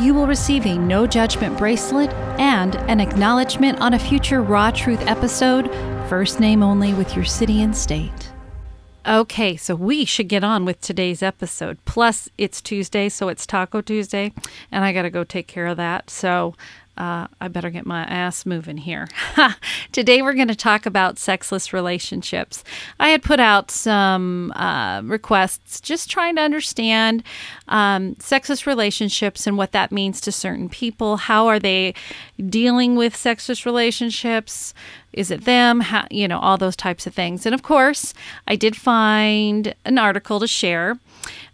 you 0.00 0.14
will 0.14 0.26
receive 0.26 0.64
a 0.64 0.78
No 0.78 1.06
Judgment 1.06 1.58
bracelet 1.58 2.10
and 2.38 2.76
an 2.90 3.00
acknowledgement 3.00 3.78
on 3.80 3.92
a 3.92 3.98
future 3.98 4.42
Raw 4.42 4.70
Truth 4.70 5.02
episode, 5.02 5.70
first 6.08 6.40
name 6.40 6.62
only 6.62 6.94
with 6.94 7.14
your 7.14 7.26
city 7.26 7.62
and 7.62 7.76
state. 7.76 8.27
Okay, 9.08 9.56
so 9.56 9.74
we 9.74 10.04
should 10.04 10.28
get 10.28 10.44
on 10.44 10.66
with 10.66 10.82
today's 10.82 11.22
episode. 11.22 11.78
Plus, 11.86 12.28
it's 12.36 12.60
Tuesday, 12.60 13.08
so 13.08 13.28
it's 13.28 13.46
Taco 13.46 13.80
Tuesday, 13.80 14.34
and 14.70 14.84
I 14.84 14.92
got 14.92 15.02
to 15.02 15.10
go 15.10 15.24
take 15.24 15.46
care 15.46 15.66
of 15.66 15.78
that. 15.78 16.10
So 16.10 16.54
uh, 16.98 17.26
I 17.40 17.48
better 17.48 17.70
get 17.70 17.86
my 17.86 18.02
ass 18.02 18.44
moving 18.44 18.76
here. 18.76 19.08
Today, 19.92 20.20
we're 20.20 20.34
going 20.34 20.48
to 20.48 20.54
talk 20.54 20.84
about 20.84 21.18
sexless 21.18 21.72
relationships. 21.72 22.62
I 23.00 23.08
had 23.08 23.22
put 23.22 23.40
out 23.40 23.70
some 23.70 24.52
uh, 24.52 25.00
requests 25.02 25.80
just 25.80 26.10
trying 26.10 26.36
to 26.36 26.42
understand 26.42 27.22
um, 27.68 28.14
sexless 28.18 28.66
relationships 28.66 29.46
and 29.46 29.56
what 29.56 29.72
that 29.72 29.90
means 29.90 30.20
to 30.20 30.32
certain 30.32 30.68
people. 30.68 31.16
How 31.16 31.46
are 31.46 31.58
they 31.58 31.94
dealing 32.46 32.94
with 32.94 33.16
sexless 33.16 33.64
relationships? 33.64 34.74
Is 35.18 35.32
it 35.32 35.44
them? 35.44 35.80
How, 35.80 36.06
you 36.10 36.28
know, 36.28 36.38
all 36.38 36.56
those 36.56 36.76
types 36.76 37.06
of 37.06 37.12
things. 37.12 37.44
And 37.44 37.54
of 37.54 37.62
course, 37.62 38.14
I 38.46 38.54
did 38.54 38.76
find 38.76 39.74
an 39.84 39.98
article 39.98 40.38
to 40.38 40.46
share. 40.46 40.98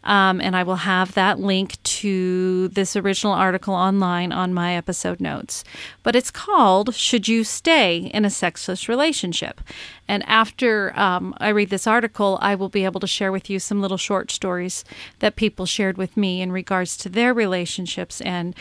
Um, 0.05 0.43
and 0.43 0.55
I 0.55 0.63
will 0.63 0.77
have 0.77 1.15
that 1.15 1.41
link 1.41 1.83
to 1.83 2.69
this 2.69 2.95
original 2.95 3.33
article 3.33 3.73
online 3.73 4.33
on 4.33 4.53
my 4.53 4.75
episode 4.75 5.19
notes. 5.19 5.65
But 6.03 6.15
it's 6.15 6.31
called 6.31 6.95
Should 6.95 7.27
You 7.27 7.43
Stay 7.43 8.11
in 8.13 8.27
a 8.27 8.31
Sexless 8.31 8.87
Relationship? 8.87 9.63
And 10.07 10.23
after 10.25 10.93
um, 10.99 11.35
I 11.39 11.49
read 11.49 11.71
this 11.71 11.87
article, 11.87 12.39
I 12.43 12.55
will 12.55 12.69
be 12.69 12.85
able 12.85 13.01
to 13.01 13.07
share 13.07 13.33
with 13.33 13.49
you 13.49 13.59
some 13.59 13.81
little 13.81 13.97
short 13.97 14.31
stories 14.31 14.85
that 15.21 15.37
people 15.37 15.65
shared 15.65 15.97
with 15.97 16.19
me 16.19 16.43
in 16.43 16.53
regards 16.53 16.99
to 16.99 17.09
their 17.09 17.33
relationships 17.33 18.21
and 18.21 18.55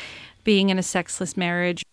being 0.46 0.70
in 0.70 0.80
a 0.80 0.84
sexless 0.84 1.36
marriage. 1.36 1.84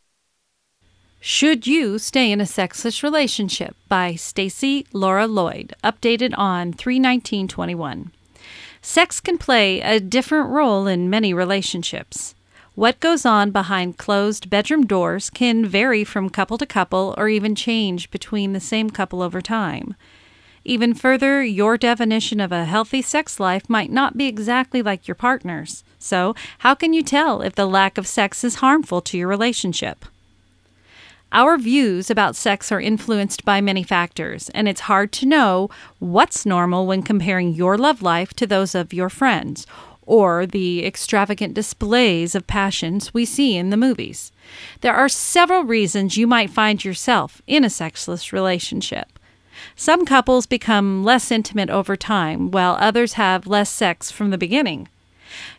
Should 1.22 1.66
You 1.66 1.98
Stay 1.98 2.32
in 2.32 2.40
a 2.40 2.46
Sexless 2.46 3.02
Relationship 3.02 3.76
by 3.90 4.14
Stacy 4.14 4.86
Laura 4.94 5.26
Lloyd, 5.26 5.74
updated 5.84 6.32
on 6.38 6.72
31921. 6.72 8.10
Sex 8.80 9.20
can 9.20 9.36
play 9.36 9.82
a 9.82 10.00
different 10.00 10.48
role 10.48 10.86
in 10.86 11.10
many 11.10 11.34
relationships. 11.34 12.34
What 12.74 13.00
goes 13.00 13.26
on 13.26 13.50
behind 13.50 13.98
closed 13.98 14.48
bedroom 14.48 14.86
doors 14.86 15.28
can 15.28 15.66
vary 15.66 16.04
from 16.04 16.30
couple 16.30 16.56
to 16.56 16.64
couple 16.64 17.14
or 17.18 17.28
even 17.28 17.54
change 17.54 18.10
between 18.10 18.54
the 18.54 18.58
same 18.58 18.88
couple 18.88 19.20
over 19.20 19.42
time. 19.42 19.96
Even 20.64 20.94
further, 20.94 21.44
your 21.44 21.76
definition 21.76 22.40
of 22.40 22.50
a 22.50 22.64
healthy 22.64 23.02
sex 23.02 23.38
life 23.38 23.68
might 23.68 23.92
not 23.92 24.16
be 24.16 24.26
exactly 24.26 24.80
like 24.80 25.06
your 25.06 25.16
partner's. 25.16 25.84
So, 25.98 26.34
how 26.60 26.74
can 26.74 26.94
you 26.94 27.02
tell 27.02 27.42
if 27.42 27.56
the 27.56 27.66
lack 27.66 27.98
of 27.98 28.06
sex 28.06 28.42
is 28.42 28.56
harmful 28.56 29.02
to 29.02 29.18
your 29.18 29.28
relationship? 29.28 30.06
Our 31.32 31.58
views 31.58 32.10
about 32.10 32.34
sex 32.34 32.72
are 32.72 32.80
influenced 32.80 33.44
by 33.44 33.60
many 33.60 33.84
factors, 33.84 34.48
and 34.48 34.68
it's 34.68 34.82
hard 34.82 35.12
to 35.12 35.26
know 35.26 35.70
what's 36.00 36.44
normal 36.44 36.88
when 36.88 37.04
comparing 37.04 37.54
your 37.54 37.78
love 37.78 38.02
life 38.02 38.34
to 38.34 38.48
those 38.48 38.74
of 38.74 38.92
your 38.92 39.08
friends 39.08 39.64
or 40.02 40.44
the 40.44 40.84
extravagant 40.84 41.54
displays 41.54 42.34
of 42.34 42.48
passions 42.48 43.14
we 43.14 43.24
see 43.24 43.56
in 43.56 43.70
the 43.70 43.76
movies. 43.76 44.32
There 44.80 44.94
are 44.94 45.08
several 45.08 45.62
reasons 45.62 46.16
you 46.16 46.26
might 46.26 46.50
find 46.50 46.84
yourself 46.84 47.40
in 47.46 47.62
a 47.62 47.70
sexless 47.70 48.32
relationship. 48.32 49.16
Some 49.76 50.04
couples 50.04 50.46
become 50.46 51.04
less 51.04 51.30
intimate 51.30 51.70
over 51.70 51.94
time, 51.94 52.50
while 52.50 52.76
others 52.80 53.12
have 53.12 53.46
less 53.46 53.70
sex 53.70 54.10
from 54.10 54.30
the 54.30 54.38
beginning. 54.38 54.88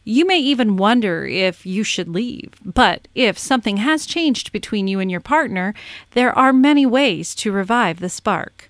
You 0.03 0.25
may 0.25 0.39
even 0.39 0.77
wonder 0.77 1.25
if 1.25 1.65
you 1.65 1.83
should 1.83 2.09
leave. 2.09 2.53
But 2.63 3.07
if 3.15 3.37
something 3.37 3.77
has 3.77 4.05
changed 4.05 4.51
between 4.51 4.87
you 4.87 4.99
and 4.99 5.09
your 5.09 5.19
partner, 5.19 5.73
there 6.11 6.37
are 6.37 6.53
many 6.53 6.85
ways 6.85 7.35
to 7.35 7.51
revive 7.51 7.99
the 7.99 8.09
spark. 8.09 8.69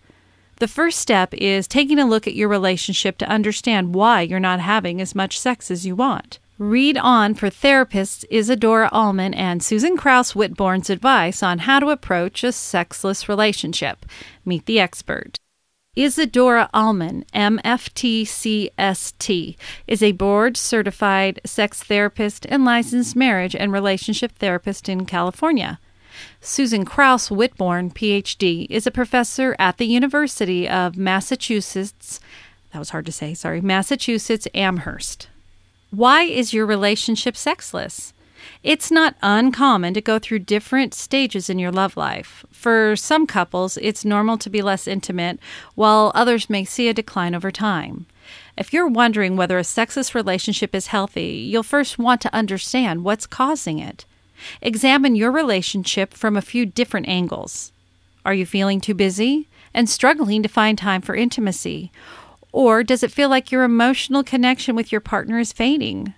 The 0.58 0.67
first 0.67 1.00
step 1.00 1.34
is 1.34 1.67
taking 1.67 1.98
a 1.98 2.05
look 2.05 2.27
at 2.27 2.36
your 2.36 2.48
relationship 2.48 3.17
to 3.17 3.29
understand 3.29 3.96
why 3.96 4.22
you're 4.22 4.39
not 4.39 4.60
having 4.60 5.01
as 5.01 5.15
much 5.15 5.39
sex 5.39 5.72
as 5.72 5.88
you 5.88 5.96
want. 5.96 6.38
Read 6.60 6.96
on 7.00 7.34
for 7.34 7.50
therapists 7.50 8.24
Isadora 8.29 8.88
Alman 8.91 9.34
and 9.34 9.63
Susan 9.63 9.98
Krauss 9.98 10.34
Whitbourne's 10.36 10.91
advice 10.91 11.41
on 11.41 11.58
how 11.58 11.79
to 11.79 11.89
approach 11.89 12.43
a 12.43 12.51
sexless 12.51 13.27
relationship. 13.27 14.05
Meet 14.46 14.67
the 14.67 14.79
expert. 14.79 15.39
Isadora 15.94 16.70
Alman, 16.74 17.26
MFTCST, 17.34 18.78
is 19.88 20.02
a 20.02 20.14
board 20.14 20.56
certified 20.56 21.42
sex 21.46 21.84
therapist 21.84 22.46
and 22.46 22.64
licensed 22.64 23.14
marriage 23.14 23.54
and 23.54 23.74
relationship 23.74 24.32
therapist 24.38 24.88
in 24.88 25.06
California. 25.06 25.82
Susan 26.40 26.86
Krauss 26.86 27.28
Whitbourne, 27.28 27.94
PhD, 27.94 28.68
is 28.70 28.88
a 28.88 28.92
professor 28.92 29.54
at 29.60 29.80
the 29.80 29.86
University 29.86 30.66
of 30.66 30.96
Massachusetts. 30.96 32.22
That 32.72 32.80
was 32.80 32.92
hard 32.92 33.06
to 33.08 33.12
say, 33.12 33.34
sorry, 33.34 33.60
Massachusetts 33.60 34.48
Amherst. 34.54 35.28
Why 35.90 36.24
is 36.24 36.54
your 36.54 36.66
relationship 36.66 37.36
sexless? 37.36 38.14
It's 38.63 38.91
not 38.91 39.15
uncommon 39.24 39.96
to 39.96 40.01
go 40.01 40.20
through 40.20 40.39
different 40.39 40.94
stages 40.94 41.50
in 41.50 41.58
your 41.58 41.72
love 41.72 41.98
life. 41.98 42.46
For 42.51 42.96
some 42.96 43.25
couples, 43.25 43.75
it's 43.82 44.06
normal 44.06 44.38
to 44.38 44.51
be 44.51 44.62
less 44.62 44.88
intimate, 44.88 45.39
while 45.74 46.12
others 46.13 46.48
may 46.48 46.63
see 46.63 46.88
a 46.88 46.94
decline 46.94 47.34
over 47.34 47.50
time. 47.50 48.06
If 48.56 48.72
you're 48.72 48.88
wondering 48.88 49.36
whether 49.36 49.58
a 49.58 49.63
sexless 49.63 50.13
relationship 50.13 50.75
is 50.75 50.88
healthy, 50.88 51.48
you'll 51.50 51.63
first 51.63 51.98
want 51.98 52.22
to 52.22 52.36
understand 52.36 53.03
what's 53.03 53.25
causing 53.25 53.80
it. 53.80 54.06
Examine 54.62 55.15
your 55.15 55.32
relationship 55.32 56.13
from 56.13 56.38
a 56.38 56.41
few 56.41 56.68
different 56.68 57.08
angles. 57.08 57.72
Are 58.24 58.34
you 58.34 58.46
feeling 58.46 58.80
too 58.80 58.94
busy 58.94 59.48
and 59.74 59.89
struggling 59.89 60.44
to 60.44 60.50
find 60.50 60.77
time 60.77 61.01
for 61.01 61.15
intimacy? 61.15 61.91
Or 62.51 62.84
does 62.84 63.01
it 63.01 63.12
feel 63.12 63.30
like 63.30 63.51
your 63.51 63.63
emotional 63.63 64.24
connection 64.24 64.75
with 64.75 64.91
your 64.91 65.01
partner 65.01 65.39
is 65.39 65.51
fading? 65.51 66.13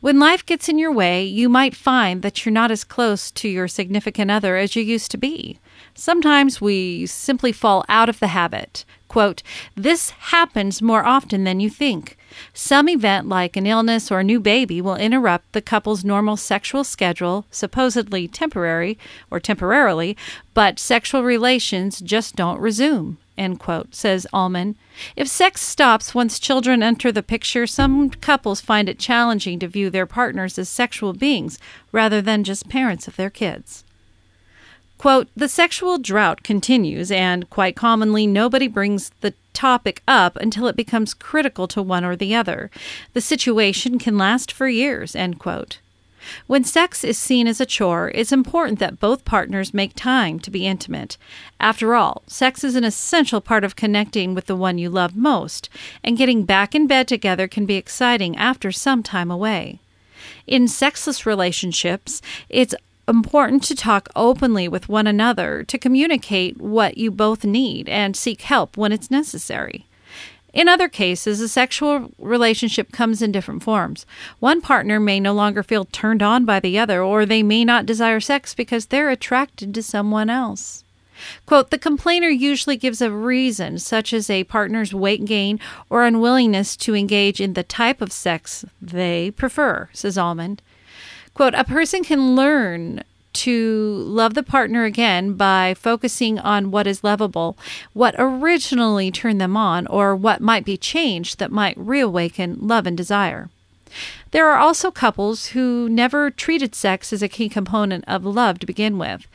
When 0.00 0.18
life 0.18 0.44
gets 0.44 0.68
in 0.68 0.78
your 0.78 0.92
way, 0.92 1.24
you 1.24 1.48
might 1.48 1.74
find 1.74 2.22
that 2.22 2.44
you're 2.44 2.52
not 2.52 2.70
as 2.70 2.84
close 2.84 3.30
to 3.32 3.48
your 3.48 3.68
significant 3.68 4.30
other 4.30 4.56
as 4.56 4.76
you 4.76 4.82
used 4.82 5.10
to 5.12 5.16
be. 5.16 5.58
Sometimes 5.94 6.60
we 6.60 7.06
simply 7.06 7.52
fall 7.52 7.84
out 7.88 8.08
of 8.08 8.20
the 8.20 8.28
habit, 8.28 8.84
Quote, 9.14 9.44
This 9.76 10.10
happens 10.34 10.82
more 10.82 11.06
often 11.06 11.44
than 11.44 11.60
you 11.60 11.70
think. 11.70 12.18
Some 12.52 12.88
event 12.88 13.28
like 13.28 13.56
an 13.56 13.64
illness 13.64 14.10
or 14.10 14.18
a 14.18 14.24
new 14.24 14.40
baby 14.40 14.80
will 14.80 14.96
interrupt 14.96 15.52
the 15.52 15.62
couple's 15.62 16.04
normal 16.04 16.36
sexual 16.36 16.82
schedule, 16.82 17.46
supposedly 17.52 18.26
temporary 18.26 18.98
or 19.30 19.38
temporarily, 19.38 20.16
but 20.52 20.80
sexual 20.80 21.22
relations 21.22 22.00
just 22.00 22.34
don't 22.34 22.58
resume. 22.58 23.18
End 23.38 23.60
quote, 23.60 23.94
says 23.94 24.26
Alman. 24.32 24.74
If 25.14 25.28
sex 25.28 25.60
stops 25.60 26.12
once 26.12 26.40
children 26.40 26.82
enter 26.82 27.12
the 27.12 27.22
picture, 27.22 27.68
some 27.68 28.10
couples 28.10 28.60
find 28.60 28.88
it 28.88 28.98
challenging 28.98 29.60
to 29.60 29.68
view 29.68 29.90
their 29.90 30.06
partners 30.06 30.58
as 30.58 30.68
sexual 30.68 31.12
beings 31.12 31.56
rather 31.92 32.20
than 32.20 32.42
just 32.42 32.68
parents 32.68 33.06
of 33.06 33.14
their 33.14 33.30
kids. 33.30 33.84
Quote, 34.98 35.28
the 35.36 35.48
sexual 35.48 35.98
drought 35.98 36.42
continues, 36.42 37.10
and 37.10 37.48
quite 37.50 37.76
commonly, 37.76 38.26
nobody 38.26 38.68
brings 38.68 39.10
the 39.20 39.34
topic 39.52 40.02
up 40.08 40.36
until 40.36 40.66
it 40.66 40.76
becomes 40.76 41.14
critical 41.14 41.68
to 41.68 41.82
one 41.82 42.04
or 42.04 42.16
the 42.16 42.34
other. 42.34 42.70
The 43.12 43.20
situation 43.20 43.98
can 43.98 44.16
last 44.18 44.50
for 44.50 44.68
years, 44.68 45.14
end 45.14 45.38
quote. 45.38 45.78
When 46.46 46.64
sex 46.64 47.04
is 47.04 47.18
seen 47.18 47.46
as 47.46 47.60
a 47.60 47.66
chore, 47.66 48.10
it's 48.14 48.32
important 48.32 48.78
that 48.78 48.98
both 48.98 49.26
partners 49.26 49.74
make 49.74 49.94
time 49.94 50.38
to 50.40 50.50
be 50.50 50.66
intimate. 50.66 51.18
After 51.60 51.94
all, 51.94 52.22
sex 52.26 52.64
is 52.64 52.76
an 52.76 52.84
essential 52.84 53.42
part 53.42 53.62
of 53.62 53.76
connecting 53.76 54.34
with 54.34 54.46
the 54.46 54.56
one 54.56 54.78
you 54.78 54.88
love 54.88 55.14
most, 55.14 55.68
and 56.02 56.16
getting 56.16 56.44
back 56.44 56.74
in 56.74 56.86
bed 56.86 57.08
together 57.08 57.46
can 57.46 57.66
be 57.66 57.76
exciting 57.76 58.36
after 58.36 58.72
some 58.72 59.02
time 59.02 59.30
away. 59.30 59.80
In 60.46 60.66
sexless 60.66 61.26
relationships, 61.26 62.22
it's 62.48 62.74
important 63.06 63.62
to 63.64 63.74
talk 63.74 64.08
openly 64.16 64.68
with 64.68 64.88
one 64.88 65.06
another 65.06 65.62
to 65.64 65.78
communicate 65.78 66.60
what 66.60 66.98
you 66.98 67.10
both 67.10 67.44
need 67.44 67.88
and 67.88 68.16
seek 68.16 68.42
help 68.42 68.76
when 68.76 68.92
it's 68.92 69.10
necessary. 69.10 69.86
In 70.52 70.68
other 70.68 70.88
cases, 70.88 71.40
a 71.40 71.48
sexual 71.48 72.12
relationship 72.16 72.92
comes 72.92 73.20
in 73.20 73.32
different 73.32 73.64
forms. 73.64 74.06
One 74.38 74.60
partner 74.60 75.00
may 75.00 75.18
no 75.18 75.34
longer 75.34 75.64
feel 75.64 75.84
turned 75.84 76.22
on 76.22 76.44
by 76.44 76.60
the 76.60 76.78
other, 76.78 77.02
or 77.02 77.26
they 77.26 77.42
may 77.42 77.64
not 77.64 77.86
desire 77.86 78.20
sex 78.20 78.54
because 78.54 78.86
they're 78.86 79.10
attracted 79.10 79.74
to 79.74 79.82
someone 79.82 80.30
else. 80.30 80.84
Quote, 81.46 81.70
the 81.70 81.78
complainer 81.78 82.28
usually 82.28 82.76
gives 82.76 83.00
a 83.00 83.10
reason, 83.10 83.78
such 83.78 84.12
as 84.12 84.30
a 84.30 84.44
partner's 84.44 84.94
weight 84.94 85.24
gain 85.24 85.58
or 85.90 86.04
unwillingness 86.04 86.76
to 86.76 86.94
engage 86.94 87.40
in 87.40 87.54
the 87.54 87.62
type 87.64 88.00
of 88.00 88.12
sex 88.12 88.64
they 88.80 89.32
prefer, 89.32 89.88
says 89.92 90.16
Alman. 90.16 90.60
Quote, 91.34 91.54
a 91.54 91.64
person 91.64 92.04
can 92.04 92.36
learn 92.36 93.02
to 93.32 94.04
love 94.06 94.34
the 94.34 94.44
partner 94.44 94.84
again 94.84 95.34
by 95.34 95.74
focusing 95.74 96.38
on 96.38 96.70
what 96.70 96.86
is 96.86 97.02
lovable, 97.02 97.58
what 97.92 98.14
originally 98.16 99.10
turned 99.10 99.40
them 99.40 99.56
on, 99.56 99.86
or 99.88 100.14
what 100.14 100.40
might 100.40 100.64
be 100.64 100.76
changed 100.76 101.40
that 101.40 101.50
might 101.50 101.76
reawaken 101.76 102.56
love 102.60 102.86
and 102.86 102.96
desire. 102.96 103.50
There 104.30 104.48
are 104.48 104.58
also 104.58 104.90
couples 104.90 105.46
who 105.46 105.88
never 105.88 106.30
treated 106.30 106.74
sex 106.74 107.12
as 107.12 107.22
a 107.22 107.28
key 107.28 107.48
component 107.48 108.04
of 108.06 108.24
love 108.24 108.58
to 108.60 108.66
begin 108.66 108.98
with, 108.98 109.26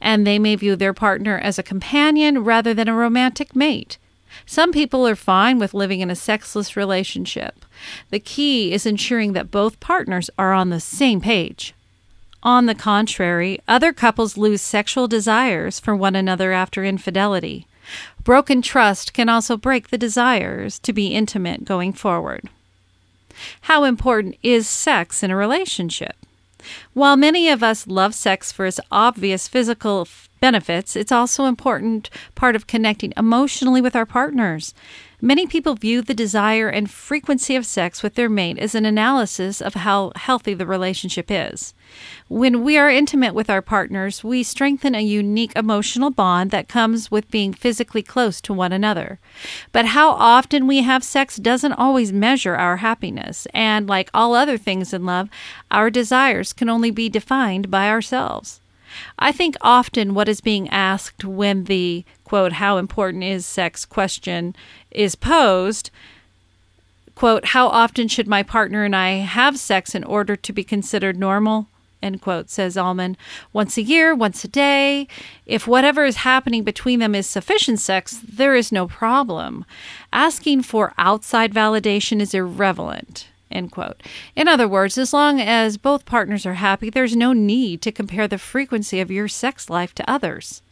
and 0.00 0.26
they 0.26 0.38
may 0.38 0.56
view 0.56 0.76
their 0.76 0.94
partner 0.94 1.38
as 1.38 1.58
a 1.58 1.62
companion 1.62 2.44
rather 2.44 2.74
than 2.74 2.88
a 2.88 2.94
romantic 2.94 3.56
mate. 3.56 3.98
Some 4.44 4.72
people 4.72 5.06
are 5.06 5.16
fine 5.16 5.58
with 5.58 5.74
living 5.74 6.00
in 6.00 6.10
a 6.10 6.16
sexless 6.16 6.76
relationship. 6.76 7.64
The 8.10 8.20
key 8.20 8.72
is 8.72 8.86
ensuring 8.86 9.32
that 9.32 9.50
both 9.50 9.80
partners 9.80 10.28
are 10.38 10.52
on 10.52 10.70
the 10.70 10.80
same 10.80 11.20
page. 11.20 11.74
On 12.42 12.66
the 12.66 12.74
contrary, 12.74 13.60
other 13.66 13.92
couples 13.92 14.36
lose 14.36 14.62
sexual 14.62 15.08
desires 15.08 15.80
for 15.80 15.96
one 15.96 16.14
another 16.14 16.52
after 16.52 16.84
infidelity. 16.84 17.66
Broken 18.22 18.62
trust 18.62 19.12
can 19.12 19.28
also 19.28 19.56
break 19.56 19.88
the 19.88 19.98
desires 19.98 20.78
to 20.80 20.92
be 20.92 21.08
intimate 21.08 21.64
going 21.64 21.92
forward. 21.92 22.48
How 23.62 23.84
important 23.84 24.36
is 24.42 24.68
sex 24.68 25.22
in 25.22 25.30
a 25.30 25.36
relationship? 25.36 26.16
While 26.94 27.16
many 27.16 27.48
of 27.48 27.62
us 27.62 27.86
love 27.86 28.14
sex 28.14 28.50
for 28.50 28.66
its 28.66 28.80
obvious 28.90 29.46
physical 29.46 30.06
benefits, 30.40 30.96
it's 30.96 31.12
also 31.12 31.44
an 31.44 31.48
important 31.48 32.10
part 32.34 32.56
of 32.56 32.66
connecting 32.66 33.12
emotionally 33.16 33.80
with 33.80 33.96
our 33.96 34.06
partners. 34.06 34.74
Many 35.20 35.46
people 35.46 35.74
view 35.74 36.02
the 36.02 36.12
desire 36.12 36.68
and 36.68 36.90
frequency 36.90 37.56
of 37.56 37.64
sex 37.64 38.02
with 38.02 38.16
their 38.16 38.28
mate 38.28 38.58
as 38.58 38.74
an 38.74 38.84
analysis 38.84 39.62
of 39.62 39.72
how 39.72 40.12
healthy 40.14 40.52
the 40.52 40.66
relationship 40.66 41.30
is. 41.30 41.72
When 42.28 42.62
we 42.62 42.76
are 42.76 42.90
intimate 42.90 43.34
with 43.34 43.48
our 43.48 43.62
partners, 43.62 44.22
we 44.22 44.42
strengthen 44.42 44.94
a 44.94 45.00
unique 45.00 45.56
emotional 45.56 46.10
bond 46.10 46.50
that 46.50 46.68
comes 46.68 47.10
with 47.10 47.30
being 47.30 47.54
physically 47.54 48.02
close 48.02 48.42
to 48.42 48.52
one 48.52 48.72
another. 48.72 49.18
But 49.72 49.86
how 49.86 50.10
often 50.10 50.66
we 50.66 50.82
have 50.82 51.02
sex 51.02 51.36
doesn't 51.36 51.72
always 51.72 52.12
measure 52.12 52.54
our 52.54 52.76
happiness, 52.76 53.46
and 53.54 53.86
like 53.86 54.10
all 54.12 54.34
other 54.34 54.58
things 54.58 54.92
in 54.92 55.06
love, 55.06 55.30
our 55.70 55.88
desires 55.88 56.52
can 56.52 56.68
only 56.68 56.90
be 56.90 57.08
defined 57.08 57.70
by 57.70 57.88
ourselves. 57.88 58.60
I 59.18 59.32
think 59.32 59.56
often 59.60 60.14
what 60.14 60.28
is 60.28 60.40
being 60.40 60.68
asked 60.68 61.24
when 61.24 61.64
the 61.64 62.04
quote, 62.24 62.54
how 62.54 62.78
important 62.78 63.24
is 63.24 63.46
sex 63.46 63.84
question 63.84 64.54
is 64.90 65.14
posed, 65.14 65.90
quote, 67.14 67.46
how 67.46 67.68
often 67.68 68.08
should 68.08 68.26
my 68.26 68.42
partner 68.42 68.84
and 68.84 68.94
I 68.94 69.10
have 69.18 69.58
sex 69.58 69.94
in 69.94 70.04
order 70.04 70.36
to 70.36 70.52
be 70.52 70.64
considered 70.64 71.18
normal? 71.18 71.68
End 72.02 72.20
quote, 72.20 72.50
says 72.50 72.76
Alman. 72.76 73.16
Once 73.52 73.76
a 73.78 73.82
year, 73.82 74.14
once 74.14 74.44
a 74.44 74.48
day. 74.48 75.08
If 75.46 75.66
whatever 75.66 76.04
is 76.04 76.16
happening 76.16 76.62
between 76.62 76.98
them 76.98 77.14
is 77.14 77.26
sufficient 77.26 77.80
sex, 77.80 78.20
there 78.22 78.54
is 78.54 78.70
no 78.70 78.86
problem. 78.86 79.64
Asking 80.12 80.62
for 80.62 80.92
outside 80.98 81.54
validation 81.54 82.20
is 82.20 82.34
irrelevant. 82.34 83.28
End 83.50 83.70
quote. 83.70 84.02
In 84.34 84.48
other 84.48 84.66
words, 84.66 84.98
as 84.98 85.12
long 85.12 85.40
as 85.40 85.76
both 85.76 86.04
partners 86.04 86.44
are 86.44 86.54
happy, 86.54 86.90
there's 86.90 87.14
no 87.14 87.32
need 87.32 87.80
to 87.82 87.92
compare 87.92 88.26
the 88.26 88.38
frequency 88.38 89.00
of 89.00 89.10
your 89.10 89.28
sex 89.28 89.70
life 89.70 89.94
to 89.94 90.10
others. 90.10 90.62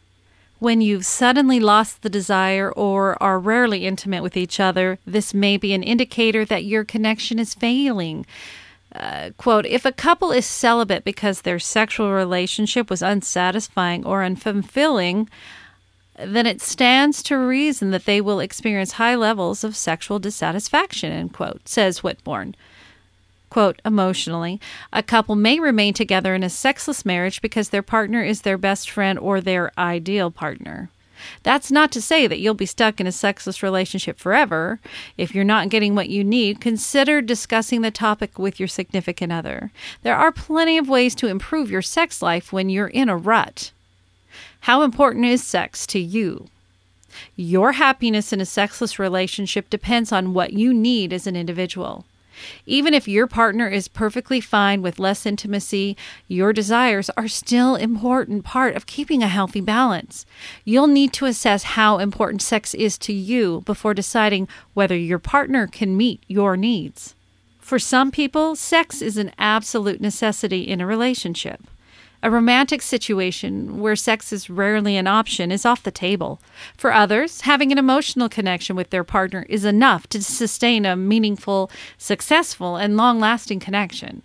When 0.58 0.80
you've 0.80 1.06
suddenly 1.06 1.60
lost 1.60 2.02
the 2.02 2.10
desire 2.10 2.72
or 2.72 3.22
are 3.22 3.38
rarely 3.38 3.86
intimate 3.86 4.22
with 4.22 4.36
each 4.36 4.58
other, 4.58 4.98
this 5.06 5.34
may 5.34 5.56
be 5.56 5.72
an 5.72 5.82
indicator 5.82 6.44
that 6.46 6.64
your 6.64 6.84
connection 6.84 7.38
is 7.38 7.54
failing. 7.54 8.24
Uh, 8.94 9.30
quote, 9.36 9.66
if 9.66 9.84
a 9.84 9.92
couple 9.92 10.30
is 10.30 10.46
celibate 10.46 11.04
because 11.04 11.42
their 11.42 11.58
sexual 11.58 12.12
relationship 12.12 12.88
was 12.88 13.02
unsatisfying 13.02 14.06
or 14.06 14.22
unfulfilling, 14.22 15.28
then 16.16 16.46
it 16.46 16.60
stands 16.60 17.22
to 17.24 17.36
reason 17.36 17.90
that 17.90 18.04
they 18.04 18.20
will 18.20 18.40
experience 18.40 18.92
high 18.92 19.14
levels 19.14 19.64
of 19.64 19.76
sexual 19.76 20.18
dissatisfaction, 20.18 21.12
end 21.12 21.32
quote, 21.32 21.68
says 21.68 22.00
Whitbourne. 22.00 22.54
Quote, 23.50 23.80
emotionally, 23.84 24.60
a 24.92 25.02
couple 25.02 25.36
may 25.36 25.60
remain 25.60 25.94
together 25.94 26.34
in 26.34 26.42
a 26.42 26.50
sexless 26.50 27.04
marriage 27.04 27.40
because 27.40 27.68
their 27.68 27.82
partner 27.82 28.22
is 28.22 28.42
their 28.42 28.58
best 28.58 28.90
friend 28.90 29.18
or 29.18 29.40
their 29.40 29.70
ideal 29.78 30.30
partner. 30.30 30.90
That's 31.42 31.70
not 31.70 31.92
to 31.92 32.02
say 32.02 32.26
that 32.26 32.40
you'll 32.40 32.54
be 32.54 32.66
stuck 32.66 33.00
in 33.00 33.06
a 33.06 33.12
sexless 33.12 33.62
relationship 33.62 34.18
forever. 34.18 34.80
If 35.16 35.34
you're 35.34 35.44
not 35.44 35.68
getting 35.68 35.94
what 35.94 36.08
you 36.08 36.24
need, 36.24 36.60
consider 36.60 37.22
discussing 37.22 37.82
the 37.82 37.90
topic 37.90 38.38
with 38.38 38.58
your 38.58 38.68
significant 38.68 39.32
other. 39.32 39.70
There 40.02 40.16
are 40.16 40.32
plenty 40.32 40.76
of 40.76 40.88
ways 40.88 41.14
to 41.16 41.28
improve 41.28 41.70
your 41.70 41.82
sex 41.82 42.22
life 42.22 42.52
when 42.52 42.68
you're 42.68 42.88
in 42.88 43.08
a 43.08 43.16
rut. 43.16 43.70
How 44.64 44.80
important 44.80 45.26
is 45.26 45.44
sex 45.44 45.86
to 45.88 45.98
you? 45.98 46.46
Your 47.36 47.72
happiness 47.72 48.32
in 48.32 48.40
a 48.40 48.46
sexless 48.46 48.98
relationship 48.98 49.68
depends 49.68 50.10
on 50.10 50.32
what 50.32 50.54
you 50.54 50.72
need 50.72 51.12
as 51.12 51.26
an 51.26 51.36
individual. 51.36 52.06
Even 52.64 52.94
if 52.94 53.06
your 53.06 53.26
partner 53.26 53.68
is 53.68 53.88
perfectly 53.88 54.40
fine 54.40 54.80
with 54.80 54.98
less 54.98 55.26
intimacy, 55.26 55.98
your 56.28 56.54
desires 56.54 57.10
are 57.10 57.28
still 57.28 57.76
important 57.76 58.42
part 58.42 58.74
of 58.74 58.86
keeping 58.86 59.22
a 59.22 59.28
healthy 59.28 59.60
balance. 59.60 60.24
You'll 60.64 60.86
need 60.86 61.12
to 61.12 61.26
assess 61.26 61.74
how 61.76 61.98
important 61.98 62.40
sex 62.40 62.72
is 62.72 62.96
to 63.00 63.12
you 63.12 63.60
before 63.66 63.92
deciding 63.92 64.48
whether 64.72 64.96
your 64.96 65.18
partner 65.18 65.66
can 65.66 65.94
meet 65.94 66.22
your 66.26 66.56
needs. 66.56 67.14
For 67.60 67.78
some 67.78 68.10
people, 68.10 68.56
sex 68.56 69.02
is 69.02 69.18
an 69.18 69.30
absolute 69.36 70.00
necessity 70.00 70.62
in 70.62 70.80
a 70.80 70.86
relationship. 70.86 71.60
A 72.24 72.30
romantic 72.30 72.80
situation 72.80 73.80
where 73.80 73.94
sex 73.94 74.32
is 74.32 74.48
rarely 74.48 74.96
an 74.96 75.06
option 75.06 75.52
is 75.52 75.66
off 75.66 75.82
the 75.82 75.90
table. 75.90 76.40
For 76.74 76.90
others, 76.90 77.42
having 77.42 77.70
an 77.70 77.76
emotional 77.76 78.30
connection 78.30 78.76
with 78.76 78.88
their 78.88 79.04
partner 79.04 79.44
is 79.50 79.66
enough 79.66 80.06
to 80.06 80.22
sustain 80.22 80.86
a 80.86 80.96
meaningful, 80.96 81.70
successful, 81.98 82.76
and 82.76 82.96
long 82.96 83.20
lasting 83.20 83.60
connection. 83.60 84.22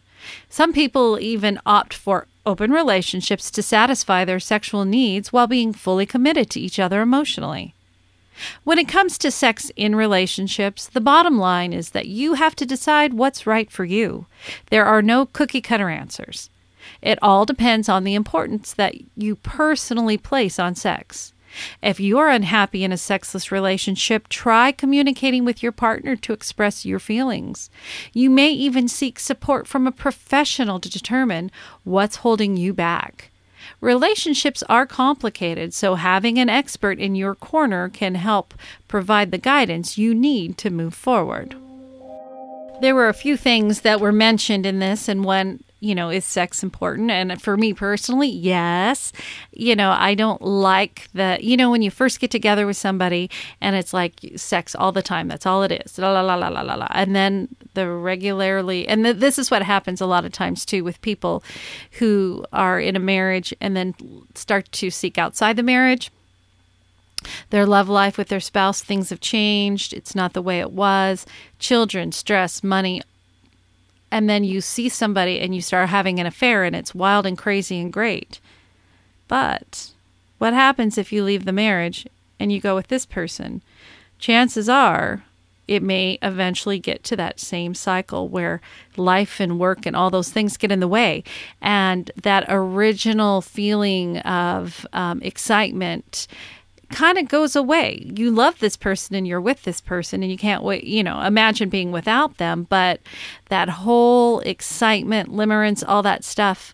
Some 0.47 0.71
people 0.71 1.19
even 1.19 1.59
opt 1.65 1.93
for 1.93 2.27
open 2.45 2.71
relationships 2.71 3.51
to 3.51 3.61
satisfy 3.61 4.23
their 4.23 4.39
sexual 4.39 4.85
needs 4.85 5.33
while 5.33 5.47
being 5.47 5.73
fully 5.73 6.05
committed 6.05 6.49
to 6.51 6.61
each 6.61 6.79
other 6.79 7.01
emotionally. 7.01 7.75
When 8.63 8.79
it 8.79 8.87
comes 8.87 9.17
to 9.17 9.29
sex 9.29 9.73
in 9.75 9.93
relationships, 9.93 10.87
the 10.87 11.01
bottom 11.01 11.37
line 11.37 11.73
is 11.73 11.89
that 11.89 12.07
you 12.07 12.35
have 12.35 12.55
to 12.55 12.65
decide 12.65 13.13
what's 13.13 13.45
right 13.45 13.69
for 13.69 13.83
you. 13.83 14.25
There 14.69 14.85
are 14.85 15.01
no 15.01 15.25
cookie 15.25 15.59
cutter 15.59 15.89
answers. 15.89 16.49
It 17.01 17.19
all 17.21 17.45
depends 17.45 17.89
on 17.89 18.03
the 18.03 18.15
importance 18.15 18.73
that 18.73 18.95
you 19.15 19.35
personally 19.35 20.17
place 20.17 20.59
on 20.59 20.75
sex. 20.75 21.33
If 21.81 21.99
you're 21.99 22.29
unhappy 22.29 22.83
in 22.83 22.91
a 22.91 22.97
sexless 22.97 23.51
relationship, 23.51 24.27
try 24.27 24.71
communicating 24.71 25.45
with 25.45 25.63
your 25.63 25.71
partner 25.71 26.15
to 26.15 26.33
express 26.33 26.85
your 26.85 26.99
feelings. 26.99 27.69
You 28.13 28.29
may 28.29 28.51
even 28.51 28.87
seek 28.87 29.19
support 29.19 29.67
from 29.67 29.87
a 29.87 29.91
professional 29.91 30.79
to 30.79 30.89
determine 30.89 31.51
what's 31.83 32.17
holding 32.17 32.55
you 32.55 32.73
back. 32.73 33.31
Relationships 33.81 34.63
are 34.69 34.85
complicated, 34.85 35.73
so 35.73 35.95
having 35.95 36.37
an 36.37 36.49
expert 36.49 36.99
in 36.99 37.15
your 37.15 37.35
corner 37.35 37.89
can 37.89 38.15
help 38.15 38.53
provide 38.87 39.31
the 39.31 39.37
guidance 39.37 39.97
you 39.97 40.13
need 40.13 40.57
to 40.57 40.69
move 40.69 40.93
forward. 40.93 41.55
There 42.81 42.95
were 42.95 43.09
a 43.09 43.13
few 43.13 43.35
things 43.35 43.81
that 43.81 43.99
were 43.99 44.11
mentioned 44.11 44.65
in 44.65 44.79
this, 44.79 45.09
and 45.09 45.25
one 45.25 45.63
you 45.79 45.95
know, 45.95 46.09
is 46.09 46.25
sex 46.25 46.63
important? 46.63 47.11
And 47.11 47.41
for 47.41 47.57
me 47.57 47.73
personally, 47.73 48.27
yes. 48.27 49.11
You 49.51 49.75
know, 49.75 49.91
I 49.91 50.13
don't 50.13 50.41
like 50.41 51.07
the, 51.13 51.37
you 51.41 51.55
know, 51.57 51.71
when 51.71 51.81
you 51.81 51.91
first 51.91 52.19
get 52.19 52.31
together 52.31 52.65
with 52.65 52.77
somebody 52.77 53.29
and 53.61 53.75
it's 53.75 53.93
like 53.93 54.19
sex 54.35 54.75
all 54.75 54.91
the 54.91 55.01
time. 55.01 55.27
That's 55.27 55.45
all 55.45 55.63
it 55.63 55.71
is. 55.71 55.97
La 55.97 56.11
la 56.11 56.21
la 56.21 56.47
la 56.47 56.61
la 56.61 56.75
la. 56.75 56.87
And 56.91 57.15
then 57.15 57.47
the 57.73 57.89
regularly, 57.89 58.87
and 58.87 59.03
th- 59.03 59.17
this 59.17 59.39
is 59.39 59.49
what 59.49 59.63
happens 59.63 60.01
a 60.01 60.05
lot 60.05 60.25
of 60.25 60.31
times 60.31 60.65
too 60.65 60.83
with 60.83 61.01
people 61.01 61.43
who 61.93 62.45
are 62.51 62.79
in 62.79 62.95
a 62.95 62.99
marriage 62.99 63.53
and 63.61 63.75
then 63.75 63.95
start 64.35 64.71
to 64.73 64.89
seek 64.89 65.17
outside 65.17 65.55
the 65.55 65.63
marriage 65.63 66.11
their 67.49 67.65
love 67.65 67.89
life 67.89 68.17
with 68.17 68.29
their 68.29 68.39
spouse, 68.39 68.81
things 68.81 69.09
have 69.09 69.19
changed. 69.19 69.93
It's 69.93 70.15
not 70.15 70.33
the 70.33 70.41
way 70.41 70.59
it 70.59 70.71
was. 70.71 71.25
Children, 71.57 72.11
stress, 72.11 72.63
money, 72.63 73.01
and 74.11 74.29
then 74.29 74.43
you 74.43 74.61
see 74.61 74.89
somebody 74.89 75.39
and 75.39 75.53
you 75.53 75.61
start 75.61 75.89
having 75.89 76.19
an 76.19 76.25
affair 76.25 76.63
and 76.63 76.75
it's 76.75 76.95
wild 76.95 77.25
and 77.25 77.37
crazy 77.37 77.79
and 77.79 77.93
great. 77.93 78.39
But 79.27 79.91
what 80.37 80.53
happens 80.53 80.97
if 80.97 81.11
you 81.11 81.23
leave 81.23 81.45
the 81.45 81.51
marriage 81.51 82.07
and 82.39 82.51
you 82.51 82.59
go 82.59 82.75
with 82.75 82.87
this 82.87 83.05
person? 83.05 83.61
Chances 84.17 84.67
are 84.67 85.23
it 85.69 85.83
may 85.83 86.17
eventually 86.23 86.79
get 86.79 87.03
to 87.03 87.15
that 87.15 87.39
same 87.39 87.75
cycle 87.75 88.27
where 88.27 88.59
life 88.97 89.39
and 89.39 89.59
work 89.59 89.85
and 89.85 89.95
all 89.95 90.09
those 90.09 90.31
things 90.31 90.57
get 90.57 90.71
in 90.71 90.79
the 90.79 90.87
way. 90.87 91.23
And 91.61 92.09
that 92.23 92.45
original 92.49 93.41
feeling 93.41 94.17
of 94.19 94.87
um, 94.93 95.21
excitement 95.21 96.27
kind 96.89 97.17
of 97.17 97.27
goes 97.27 97.55
away. 97.55 98.03
You 98.05 98.31
love 98.31 98.59
this 98.59 98.75
person 98.75 99.15
and 99.15 99.27
you're 99.27 99.41
with 99.41 99.63
this 99.63 99.81
person 99.81 100.23
and 100.23 100.31
you 100.31 100.37
can't 100.37 100.63
wait, 100.63 100.83
you 100.83 101.03
know, 101.03 101.21
imagine 101.21 101.69
being 101.69 101.91
without 101.91 102.37
them, 102.37 102.67
but 102.69 102.99
that 103.49 103.69
whole 103.69 104.39
excitement, 104.41 105.29
limerence, 105.29 105.83
all 105.87 106.03
that 106.03 106.23
stuff 106.23 106.73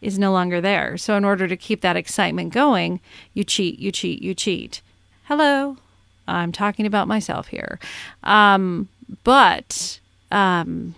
is 0.00 0.18
no 0.18 0.32
longer 0.32 0.60
there. 0.60 0.96
So 0.96 1.16
in 1.16 1.24
order 1.24 1.48
to 1.48 1.56
keep 1.56 1.80
that 1.80 1.96
excitement 1.96 2.52
going, 2.52 3.00
you 3.32 3.44
cheat, 3.44 3.78
you 3.78 3.90
cheat, 3.90 4.22
you 4.22 4.34
cheat. 4.34 4.82
Hello. 5.24 5.78
I'm 6.26 6.52
talking 6.52 6.86
about 6.86 7.08
myself 7.08 7.48
here. 7.48 7.78
Um, 8.22 8.88
but 9.24 10.00
um, 10.30 10.94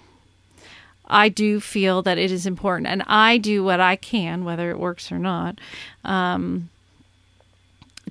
I 1.07 1.29
do 1.29 1.61
feel 1.61 2.03
that 2.03 2.19
it 2.19 2.31
is 2.31 2.47
important, 2.47 2.89
and 2.89 3.03
I 3.07 3.39
do 3.39 3.65
what 3.65 3.81
I 3.81 3.97
can, 3.97 4.45
whether 4.45 4.71
it 4.71 4.79
works 4.79 5.11
or 5.11 5.19
not, 5.19 5.61
um, 6.05 6.69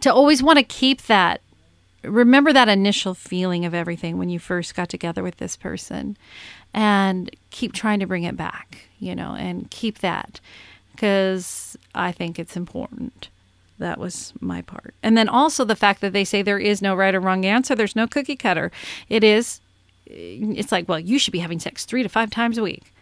to 0.01 0.13
always 0.13 0.43
want 0.43 0.57
to 0.57 0.63
keep 0.63 1.03
that 1.03 1.41
remember 2.09 2.53
that 2.53 2.69
initial 2.69 3.13
feeling 3.13 3.65
of 3.65 3.73
everything 3.73 4.17
when 4.17 4.29
you 4.29 4.39
first 4.39 4.75
got 4.75 4.89
together 4.89 5.23
with 5.23 5.37
this 5.37 5.55
person 5.55 6.17
and 6.73 7.35
keep 7.51 7.73
trying 7.73 7.99
to 7.99 8.05
bring 8.05 8.23
it 8.23 8.37
back, 8.37 8.87
you 8.99 9.15
know, 9.15 9.35
and 9.35 9.69
keep 9.71 9.99
that 9.99 10.39
because 10.91 11.77
I 11.93 12.11
think 12.11 12.39
it's 12.39 12.57
important. 12.57 13.29
That 13.77 13.97
was 13.99 14.33
my 14.39 14.61
part. 14.61 14.93
And 15.03 15.17
then 15.17 15.27
also 15.27 15.65
the 15.65 15.75
fact 15.75 16.01
that 16.01 16.13
they 16.13 16.23
say 16.23 16.41
there 16.41 16.59
is 16.59 16.81
no 16.81 16.95
right 16.95 17.13
or 17.13 17.19
wrong 17.19 17.45
answer, 17.45 17.75
there's 17.75 17.95
no 17.95 18.07
cookie 18.07 18.37
cutter. 18.37 18.71
It 19.09 19.23
is, 19.23 19.59
it's 20.05 20.71
like, 20.71 20.87
well, 20.87 20.99
you 20.99 21.19
should 21.19 21.33
be 21.33 21.39
having 21.39 21.59
sex 21.59 21.85
three 21.85 22.03
to 22.03 22.09
five 22.09 22.29
times 22.29 22.57
a 22.57 22.63
week. 22.63 22.93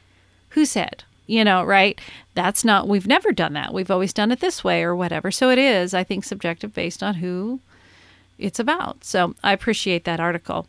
Who 0.49 0.65
said? 0.65 1.03
You 1.27 1.43
know, 1.43 1.63
right? 1.63 1.99
That's 2.33 2.65
not, 2.65 2.88
we've 2.88 3.07
never 3.07 3.31
done 3.31 3.53
that. 3.53 3.73
We've 3.73 3.91
always 3.91 4.13
done 4.13 4.31
it 4.31 4.39
this 4.39 4.63
way 4.63 4.83
or 4.83 4.95
whatever. 4.95 5.31
So 5.31 5.49
it 5.49 5.57
is, 5.57 5.93
I 5.93 6.03
think, 6.03 6.23
subjective 6.23 6.73
based 6.73 7.01
on 7.03 7.15
who 7.15 7.59
it's 8.38 8.59
about. 8.59 9.03
So 9.03 9.36
I 9.43 9.53
appreciate 9.53 10.03
that 10.05 10.19
article. 10.19 10.67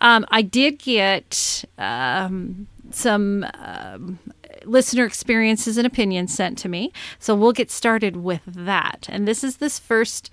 Um, 0.00 0.26
I 0.30 0.42
did 0.42 0.78
get 0.78 1.64
um, 1.78 2.66
some 2.90 3.46
um, 3.54 4.18
listener 4.64 5.04
experiences 5.04 5.78
and 5.78 5.86
opinions 5.86 6.34
sent 6.34 6.58
to 6.58 6.68
me. 6.68 6.92
So 7.18 7.34
we'll 7.34 7.52
get 7.52 7.70
started 7.70 8.16
with 8.16 8.42
that. 8.46 9.06
And 9.08 9.26
this 9.26 9.42
is 9.42 9.56
this 9.56 9.78
first 9.78 10.30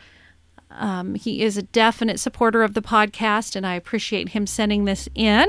um, 0.78 1.16
he 1.16 1.42
is 1.42 1.58
a 1.58 1.64
definite 1.64 2.20
supporter 2.20 2.64
of 2.64 2.74
the 2.74 2.82
podcast, 2.82 3.56
and 3.56 3.66
I 3.66 3.76
appreciate 3.76 4.30
him 4.30 4.48
sending 4.48 4.86
this 4.86 5.08
in. 5.16 5.48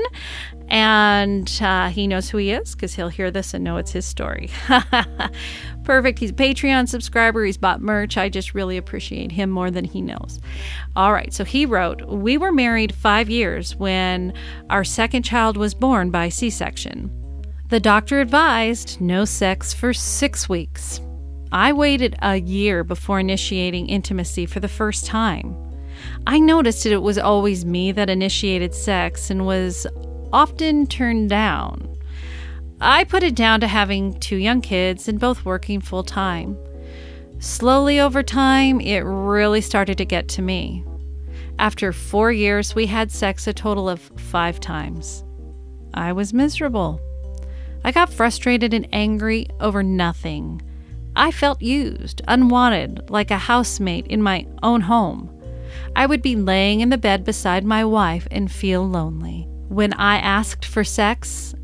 And 0.67 1.51
uh, 1.61 1.89
he 1.89 2.07
knows 2.07 2.29
who 2.29 2.37
he 2.37 2.51
is 2.51 2.73
because 2.73 2.95
he'll 2.95 3.09
hear 3.09 3.31
this 3.31 3.53
and 3.53 3.63
know 3.63 3.77
it's 3.77 3.91
his 3.91 4.05
story. 4.05 4.49
Perfect. 5.83 6.19
He's 6.19 6.31
a 6.31 6.33
Patreon 6.33 6.87
subscriber. 6.87 7.45
He's 7.45 7.57
bought 7.57 7.81
merch. 7.81 8.17
I 8.17 8.29
just 8.29 8.53
really 8.53 8.77
appreciate 8.77 9.31
him 9.31 9.49
more 9.49 9.69
than 9.69 9.85
he 9.85 10.01
knows. 10.01 10.39
All 10.95 11.13
right. 11.13 11.33
So 11.33 11.43
he 11.43 11.65
wrote 11.65 12.07
We 12.07 12.37
were 12.37 12.51
married 12.51 12.95
five 12.95 13.29
years 13.29 13.75
when 13.75 14.33
our 14.69 14.83
second 14.83 15.23
child 15.23 15.57
was 15.57 15.73
born 15.73 16.09
by 16.09 16.29
C 16.29 16.49
section. 16.49 17.11
The 17.69 17.79
doctor 17.79 18.21
advised 18.21 19.01
no 19.01 19.25
sex 19.25 19.73
for 19.73 19.93
six 19.93 20.47
weeks. 20.47 20.99
I 21.55 21.71
waited 21.71 22.17
a 22.21 22.35
year 22.35 22.83
before 22.83 23.17
initiating 23.17 23.87
intimacy 23.87 24.45
for 24.45 24.59
the 24.59 24.67
first 24.67 25.05
time. 25.05 25.55
I 26.27 26.37
noticed 26.37 26.83
that 26.83 26.91
it 26.91 27.01
was 27.01 27.17
always 27.17 27.63
me 27.63 27.93
that 27.93 28.09
initiated 28.09 28.75
sex 28.75 29.29
and 29.29 29.45
was 29.45 29.87
often 30.33 30.85
turned 30.85 31.29
down. 31.29 31.95
I 32.81 33.05
put 33.05 33.23
it 33.23 33.35
down 33.35 33.61
to 33.61 33.67
having 33.67 34.19
two 34.19 34.35
young 34.35 34.59
kids 34.59 35.07
and 35.07 35.17
both 35.17 35.45
working 35.45 35.79
full 35.79 36.03
time. 36.03 36.57
Slowly 37.39 38.01
over 38.01 38.21
time, 38.21 38.81
it 38.81 39.05
really 39.05 39.61
started 39.61 39.97
to 39.99 40.03
get 40.03 40.27
to 40.27 40.41
me. 40.41 40.83
After 41.57 41.93
four 41.93 42.33
years, 42.33 42.75
we 42.75 42.85
had 42.85 43.13
sex 43.13 43.47
a 43.47 43.53
total 43.53 43.87
of 43.87 44.01
five 44.17 44.59
times. 44.59 45.23
I 45.93 46.11
was 46.11 46.33
miserable. 46.33 46.99
I 47.85 47.93
got 47.93 48.11
frustrated 48.11 48.73
and 48.73 48.89
angry 48.91 49.47
over 49.61 49.83
nothing. 49.83 50.61
I 51.15 51.31
felt 51.31 51.61
used, 51.61 52.21
unwanted, 52.27 53.09
like 53.09 53.31
a 53.31 53.37
housemate 53.37 54.07
in 54.07 54.21
my 54.21 54.45
own 54.61 54.81
home. 54.81 55.31
I 55.95 56.05
would 56.05 56.21
be 56.21 56.35
laying 56.35 56.81
in 56.81 56.89
the 56.89 56.97
bed 56.97 57.23
beside 57.23 57.63
my 57.63 57.85
wife 57.85 58.27
and 58.31 58.51
feel 58.51 58.87
lonely. 58.87 59.47
When 59.69 59.93
I 59.93 60.17
asked 60.17 60.65
for 60.65 60.83
sex, 60.83 61.55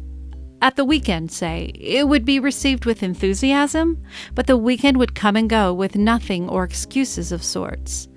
at 0.61 0.75
the 0.75 0.85
weekend, 0.85 1.31
say, 1.31 1.71
it 1.75 2.07
would 2.07 2.23
be 2.23 2.39
received 2.39 2.85
with 2.85 3.03
enthusiasm, 3.03 4.01
but 4.35 4.47
the 4.47 4.57
weekend 4.57 4.97
would 4.97 5.15
come 5.15 5.35
and 5.35 5.49
go 5.49 5.73
with 5.73 5.95
nothing 5.95 6.47
or 6.47 6.63
excuses 6.63 7.31
of 7.31 7.43
sorts. 7.43 8.07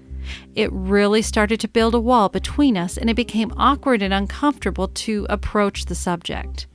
It 0.54 0.70
really 0.72 1.22
started 1.22 1.58
to 1.60 1.68
build 1.68 1.94
a 1.94 2.00
wall 2.00 2.28
between 2.28 2.76
us, 2.76 2.96
and 2.96 3.08
it 3.08 3.14
became 3.14 3.52
awkward 3.56 4.02
and 4.02 4.12
uncomfortable 4.12 4.88
to 4.88 5.26
approach 5.30 5.86
the 5.86 5.94
subject. 5.94 6.66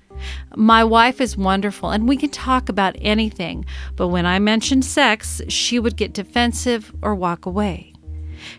My 0.55 0.83
wife 0.83 1.21
is 1.21 1.37
wonderful 1.37 1.91
and 1.91 2.07
we 2.07 2.17
can 2.17 2.29
talk 2.29 2.69
about 2.69 2.95
anything, 2.99 3.65
but 3.95 4.07
when 4.09 4.25
I 4.25 4.39
mentioned 4.39 4.85
sex, 4.85 5.41
she 5.47 5.79
would 5.79 5.95
get 5.95 6.13
defensive 6.13 6.93
or 7.01 7.15
walk 7.15 7.45
away. 7.45 7.93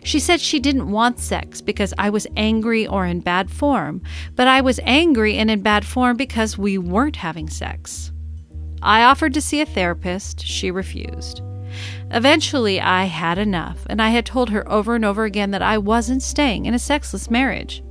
She 0.03 0.19
said 0.19 0.39
she 0.39 0.59
didn't 0.59 0.91
want 0.91 1.19
sex 1.19 1.61
because 1.61 1.93
I 1.97 2.09
was 2.09 2.27
angry 2.37 2.85
or 2.87 3.05
in 3.05 3.19
bad 3.19 3.49
form, 3.49 4.01
but 4.35 4.47
I 4.47 4.61
was 4.61 4.79
angry 4.83 5.37
and 5.37 5.49
in 5.49 5.61
bad 5.61 5.85
form 5.85 6.17
because 6.17 6.57
we 6.57 6.77
weren't 6.77 7.15
having 7.17 7.49
sex. 7.49 8.11
I 8.81 9.03
offered 9.03 9.33
to 9.35 9.41
see 9.41 9.61
a 9.61 9.65
therapist. 9.65 10.45
She 10.45 10.71
refused. 10.71 11.41
Eventually, 12.11 12.81
I 12.81 13.05
had 13.05 13.37
enough, 13.37 13.85
and 13.89 14.01
I 14.01 14.09
had 14.09 14.25
told 14.25 14.49
her 14.49 14.69
over 14.69 14.95
and 14.95 15.05
over 15.05 15.23
again 15.23 15.51
that 15.51 15.61
I 15.61 15.77
wasn't 15.77 16.23
staying 16.23 16.65
in 16.65 16.73
a 16.73 16.79
sexless 16.79 17.29
marriage. 17.29 17.83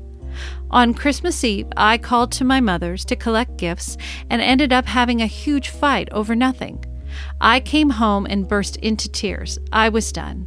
On 0.70 0.94
Christmas 0.94 1.42
Eve, 1.42 1.66
I 1.76 1.98
called 1.98 2.30
to 2.32 2.44
my 2.44 2.60
mother's 2.60 3.04
to 3.06 3.16
collect 3.16 3.56
gifts 3.56 3.96
and 4.30 4.40
ended 4.40 4.72
up 4.72 4.86
having 4.86 5.20
a 5.20 5.26
huge 5.26 5.68
fight 5.68 6.08
over 6.12 6.36
nothing. 6.36 6.84
I 7.40 7.58
came 7.58 7.90
home 7.90 8.26
and 8.30 8.46
burst 8.46 8.76
into 8.76 9.08
tears. 9.08 9.58
I 9.72 9.88
was 9.88 10.12
done. 10.12 10.46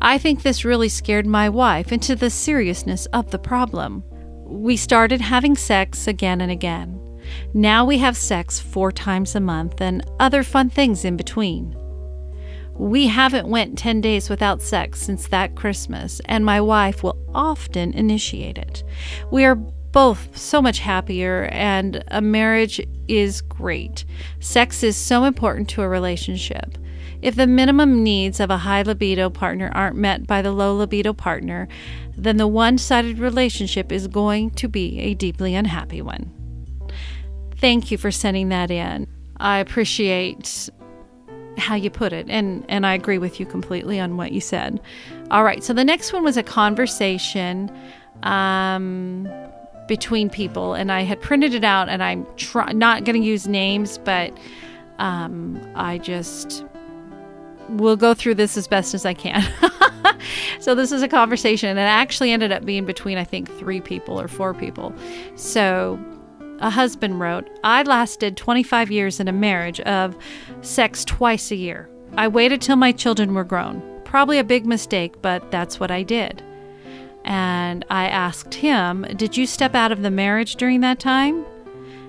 I 0.00 0.16
think 0.16 0.42
this 0.42 0.64
really 0.64 0.88
scared 0.88 1.26
my 1.26 1.48
wife 1.50 1.92
into 1.92 2.16
the 2.16 2.30
seriousness 2.30 3.04
of 3.06 3.30
the 3.30 3.38
problem. 3.38 4.02
We 4.46 4.76
started 4.76 5.20
having 5.20 5.56
sex 5.56 6.06
again 6.06 6.40
and 6.40 6.50
again. 6.50 6.98
Now 7.52 7.84
we 7.84 7.98
have 7.98 8.16
sex 8.16 8.58
four 8.58 8.90
times 8.90 9.34
a 9.34 9.40
month 9.40 9.80
and 9.82 10.02
other 10.18 10.42
fun 10.42 10.70
things 10.70 11.04
in 11.04 11.16
between. 11.16 11.76
We 12.80 13.08
haven't 13.08 13.46
went 13.46 13.76
10 13.76 14.00
days 14.00 14.30
without 14.30 14.62
sex 14.62 15.02
since 15.02 15.28
that 15.28 15.54
Christmas, 15.54 16.18
and 16.24 16.46
my 16.46 16.62
wife 16.62 17.02
will 17.02 17.18
often 17.34 17.92
initiate 17.92 18.56
it. 18.56 18.82
We 19.30 19.44
are 19.44 19.54
both 19.54 20.34
so 20.34 20.62
much 20.62 20.78
happier, 20.78 21.50
and 21.52 22.02
a 22.08 22.22
marriage 22.22 22.80
is 23.06 23.42
great. 23.42 24.06
Sex 24.40 24.82
is 24.82 24.96
so 24.96 25.24
important 25.24 25.68
to 25.68 25.82
a 25.82 25.88
relationship. 25.90 26.78
If 27.20 27.34
the 27.36 27.46
minimum 27.46 28.02
needs 28.02 28.40
of 28.40 28.48
a 28.48 28.56
high 28.56 28.80
libido 28.80 29.28
partner 29.28 29.70
aren't 29.74 29.96
met 29.96 30.26
by 30.26 30.40
the 30.40 30.52
low 30.52 30.74
libido 30.74 31.12
partner, 31.12 31.68
then 32.16 32.38
the 32.38 32.48
one 32.48 32.78
sided 32.78 33.18
relationship 33.18 33.92
is 33.92 34.08
going 34.08 34.52
to 34.52 34.68
be 34.68 35.00
a 35.00 35.12
deeply 35.12 35.54
unhappy 35.54 36.00
one. 36.00 36.32
Thank 37.58 37.90
you 37.90 37.98
for 37.98 38.10
sending 38.10 38.48
that 38.48 38.70
in. 38.70 39.06
I 39.36 39.58
appreciate 39.58 40.70
how 41.60 41.74
you 41.74 41.90
put 41.90 42.12
it 42.12 42.26
and 42.28 42.64
and 42.68 42.86
I 42.86 42.94
agree 42.94 43.18
with 43.18 43.38
you 43.38 43.46
completely 43.46 44.00
on 44.00 44.16
what 44.16 44.32
you 44.32 44.40
said. 44.40 44.80
All 45.30 45.44
right, 45.44 45.62
so 45.62 45.72
the 45.72 45.84
next 45.84 46.12
one 46.12 46.24
was 46.24 46.36
a 46.36 46.42
conversation 46.42 47.70
um, 48.22 49.28
between 49.86 50.30
people 50.30 50.74
and 50.74 50.90
I 50.90 51.02
had 51.02 51.20
printed 51.20 51.54
it 51.54 51.64
out 51.64 51.88
and 51.88 52.02
I'm 52.02 52.26
try- 52.36 52.72
not 52.72 53.04
going 53.04 53.20
to 53.20 53.26
use 53.26 53.46
names 53.46 53.98
but 53.98 54.36
um, 54.98 55.60
I 55.74 55.98
just 55.98 56.64
will 57.70 57.96
go 57.96 58.14
through 58.14 58.34
this 58.34 58.56
as 58.56 58.66
best 58.66 58.94
as 58.94 59.06
I 59.06 59.14
can. 59.14 59.42
so 60.60 60.74
this 60.74 60.90
is 60.90 61.02
a 61.02 61.08
conversation 61.08 61.68
and 61.68 61.78
it 61.78 61.82
actually 61.82 62.32
ended 62.32 62.52
up 62.52 62.64
being 62.64 62.84
between 62.84 63.18
I 63.18 63.24
think 63.24 63.50
3 63.58 63.80
people 63.80 64.20
or 64.20 64.28
4 64.28 64.54
people. 64.54 64.92
So 65.36 65.98
a 66.60 66.70
husband 66.70 67.20
wrote, 67.20 67.48
I 67.64 67.82
lasted 67.82 68.36
25 68.36 68.90
years 68.90 69.20
in 69.20 69.28
a 69.28 69.32
marriage 69.32 69.80
of 69.80 70.16
sex 70.60 71.04
twice 71.04 71.50
a 71.50 71.56
year. 71.56 71.88
I 72.16 72.28
waited 72.28 72.60
till 72.60 72.76
my 72.76 72.92
children 72.92 73.34
were 73.34 73.44
grown. 73.44 73.82
Probably 74.04 74.38
a 74.38 74.44
big 74.44 74.66
mistake, 74.66 75.22
but 75.22 75.50
that's 75.50 75.80
what 75.80 75.90
I 75.90 76.02
did. 76.02 76.42
And 77.24 77.84
I 77.90 78.08
asked 78.08 78.54
him, 78.54 79.06
Did 79.16 79.36
you 79.36 79.46
step 79.46 79.74
out 79.74 79.92
of 79.92 80.02
the 80.02 80.10
marriage 80.10 80.56
during 80.56 80.80
that 80.80 80.98
time? 80.98 81.44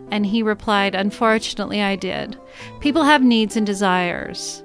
And 0.10 0.26
he 0.26 0.44
replied, 0.44 0.96
Unfortunately, 0.96 1.82
I 1.82 1.96
did. 1.96 2.38
People 2.80 3.04
have 3.04 3.24
needs 3.24 3.56
and 3.56 3.66
desires. 3.66 4.64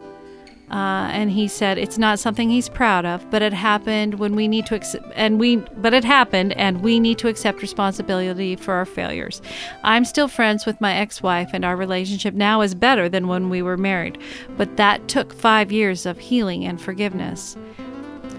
Uh, 0.69 1.09
and 1.13 1.31
he 1.31 1.47
said 1.47 1.79
it's 1.79 1.97
not 1.97 2.19
something 2.19 2.51
he's 2.51 2.69
proud 2.69 3.07
of, 3.07 3.31
but 3.31 3.41
it 3.41 3.53
happened 3.53 4.19
when 4.19 4.35
we 4.35 4.49
need 4.49 4.67
to 4.67 4.75
accept, 4.75 5.07
and 5.15 5.39
we, 5.39 5.57
but 5.57 5.95
it 5.95 6.03
happened, 6.03 6.53
and 6.55 6.83
we 6.83 6.99
need 6.99 7.19
to 7.19 7.29
accept 7.29 7.63
responsibility 7.63 8.57
for 8.57 8.75
our 8.75 8.85
failures. 8.85 9.41
I'm 9.85 10.05
still 10.05 10.27
friends 10.27 10.67
with 10.67 10.81
my 10.81 10.95
ex-wife, 10.95 11.51
and 11.53 11.65
our 11.65 11.77
relationship 11.77 12.35
now 12.35 12.63
is 12.63 12.75
better 12.75 13.09
than 13.09 13.29
when 13.29 13.49
we 13.49 13.63
were 13.63 13.77
married, 13.77 14.19
but 14.57 14.77
that 14.77 15.07
took 15.07 15.33
five 15.33 15.71
years 15.71 16.05
of 16.05 16.19
healing 16.19 16.65
and 16.65 16.81
forgiveness. 16.81 17.57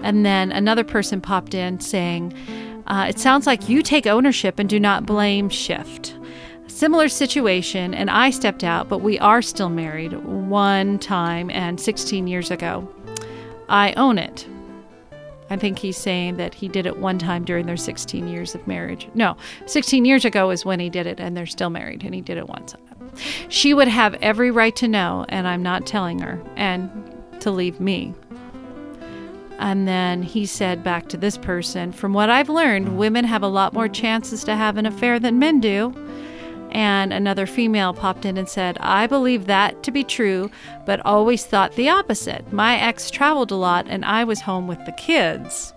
And 0.02 0.26
then 0.26 0.52
another 0.52 0.84
person 0.84 1.22
popped 1.22 1.54
in 1.54 1.80
saying, 1.80 2.34
uh, 2.88 3.06
"It 3.08 3.18
sounds 3.18 3.46
like 3.46 3.70
you 3.70 3.80
take 3.82 4.06
ownership 4.06 4.58
and 4.58 4.68
do 4.68 4.78
not 4.78 5.06
blame 5.06 5.48
shift." 5.48 6.14
Similar 6.78 7.08
situation, 7.08 7.92
and 7.92 8.08
I 8.08 8.30
stepped 8.30 8.62
out, 8.62 8.88
but 8.88 8.98
we 9.00 9.18
are 9.18 9.42
still 9.42 9.68
married 9.68 10.12
one 10.12 11.00
time 11.00 11.50
and 11.50 11.80
16 11.80 12.28
years 12.28 12.52
ago. 12.52 12.88
I 13.68 13.94
own 13.94 14.16
it. 14.16 14.46
I 15.50 15.56
think 15.56 15.80
he's 15.80 15.96
saying 15.96 16.36
that 16.36 16.54
he 16.54 16.68
did 16.68 16.86
it 16.86 16.98
one 16.98 17.18
time 17.18 17.44
during 17.44 17.66
their 17.66 17.76
16 17.76 18.28
years 18.28 18.54
of 18.54 18.64
marriage. 18.68 19.08
No, 19.14 19.36
16 19.66 20.04
years 20.04 20.24
ago 20.24 20.50
is 20.50 20.64
when 20.64 20.78
he 20.78 20.88
did 20.88 21.08
it, 21.08 21.18
and 21.18 21.36
they're 21.36 21.46
still 21.46 21.68
married, 21.68 22.04
and 22.04 22.14
he 22.14 22.20
did 22.20 22.38
it 22.38 22.48
once. 22.48 22.76
She 23.48 23.74
would 23.74 23.88
have 23.88 24.14
every 24.22 24.52
right 24.52 24.76
to 24.76 24.86
know, 24.86 25.26
and 25.28 25.48
I'm 25.48 25.64
not 25.64 25.84
telling 25.84 26.20
her, 26.20 26.40
and 26.54 26.88
to 27.40 27.50
leave 27.50 27.80
me. 27.80 28.14
And 29.58 29.88
then 29.88 30.22
he 30.22 30.46
said 30.46 30.84
back 30.84 31.08
to 31.08 31.16
this 31.16 31.38
person, 31.38 31.90
From 31.90 32.12
what 32.12 32.30
I've 32.30 32.48
learned, 32.48 32.96
women 32.96 33.24
have 33.24 33.42
a 33.42 33.48
lot 33.48 33.72
more 33.72 33.88
chances 33.88 34.44
to 34.44 34.54
have 34.54 34.76
an 34.76 34.86
affair 34.86 35.18
than 35.18 35.40
men 35.40 35.58
do. 35.58 35.92
And 36.70 37.12
another 37.12 37.46
female 37.46 37.94
popped 37.94 38.24
in 38.24 38.36
and 38.36 38.48
said, 38.48 38.76
I 38.80 39.06
believe 39.06 39.46
that 39.46 39.82
to 39.84 39.90
be 39.90 40.04
true, 40.04 40.50
but 40.84 41.04
always 41.04 41.44
thought 41.44 41.72
the 41.72 41.88
opposite. 41.88 42.52
My 42.52 42.78
ex 42.78 43.10
traveled 43.10 43.50
a 43.50 43.56
lot 43.56 43.86
and 43.88 44.04
I 44.04 44.24
was 44.24 44.40
home 44.40 44.68
with 44.68 44.84
the 44.84 44.92
kids. 44.92 45.72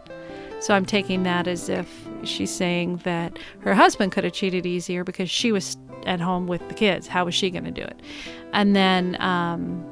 So 0.59 0.75
I'm 0.75 0.85
taking 0.85 1.23
that 1.23 1.47
as 1.47 1.69
if 1.69 2.07
she's 2.23 2.51
saying 2.51 2.97
that 2.97 3.39
her 3.61 3.73
husband 3.73 4.11
could 4.11 4.23
have 4.23 4.33
cheated 4.33 4.65
easier 4.65 5.03
because 5.03 5.29
she 5.29 5.51
was 5.51 5.77
at 6.05 6.19
home 6.19 6.47
with 6.47 6.67
the 6.67 6.73
kids. 6.73 7.07
How 7.07 7.25
was 7.25 7.33
she 7.33 7.49
going 7.49 7.63
to 7.63 7.71
do 7.71 7.81
it? 7.81 7.99
And 8.53 8.75
then 8.75 9.19
um, 9.19 9.83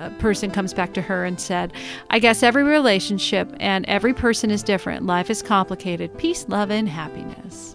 a 0.00 0.10
person 0.18 0.50
comes 0.50 0.72
back 0.72 0.94
to 0.94 1.02
her 1.02 1.24
and 1.24 1.40
said, 1.40 1.72
I 2.10 2.18
guess 2.18 2.42
every 2.42 2.62
relationship 2.62 3.52
and 3.60 3.84
every 3.86 4.14
person 4.14 4.50
is 4.50 4.62
different. 4.62 5.06
Life 5.06 5.28
is 5.28 5.42
complicated. 5.42 6.16
Peace, 6.18 6.46
love, 6.48 6.70
and 6.70 6.88
happiness. 6.88 7.74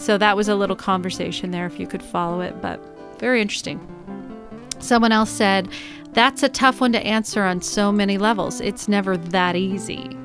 So 0.00 0.16
that 0.16 0.34
was 0.34 0.48
a 0.48 0.54
little 0.54 0.76
conversation 0.76 1.50
there 1.50 1.66
if 1.66 1.78
you 1.78 1.86
could 1.86 2.02
follow 2.02 2.40
it, 2.40 2.62
but 2.62 2.80
very 3.18 3.42
interesting. 3.42 3.78
Someone 4.78 5.12
else 5.12 5.28
said, 5.28 5.68
That's 6.12 6.42
a 6.42 6.48
tough 6.48 6.80
one 6.80 6.92
to 6.92 7.06
answer 7.06 7.44
on 7.44 7.60
so 7.60 7.92
many 7.92 8.16
levels. 8.16 8.62
It's 8.62 8.88
never 8.88 9.18
that 9.18 9.56
easy. 9.56 10.16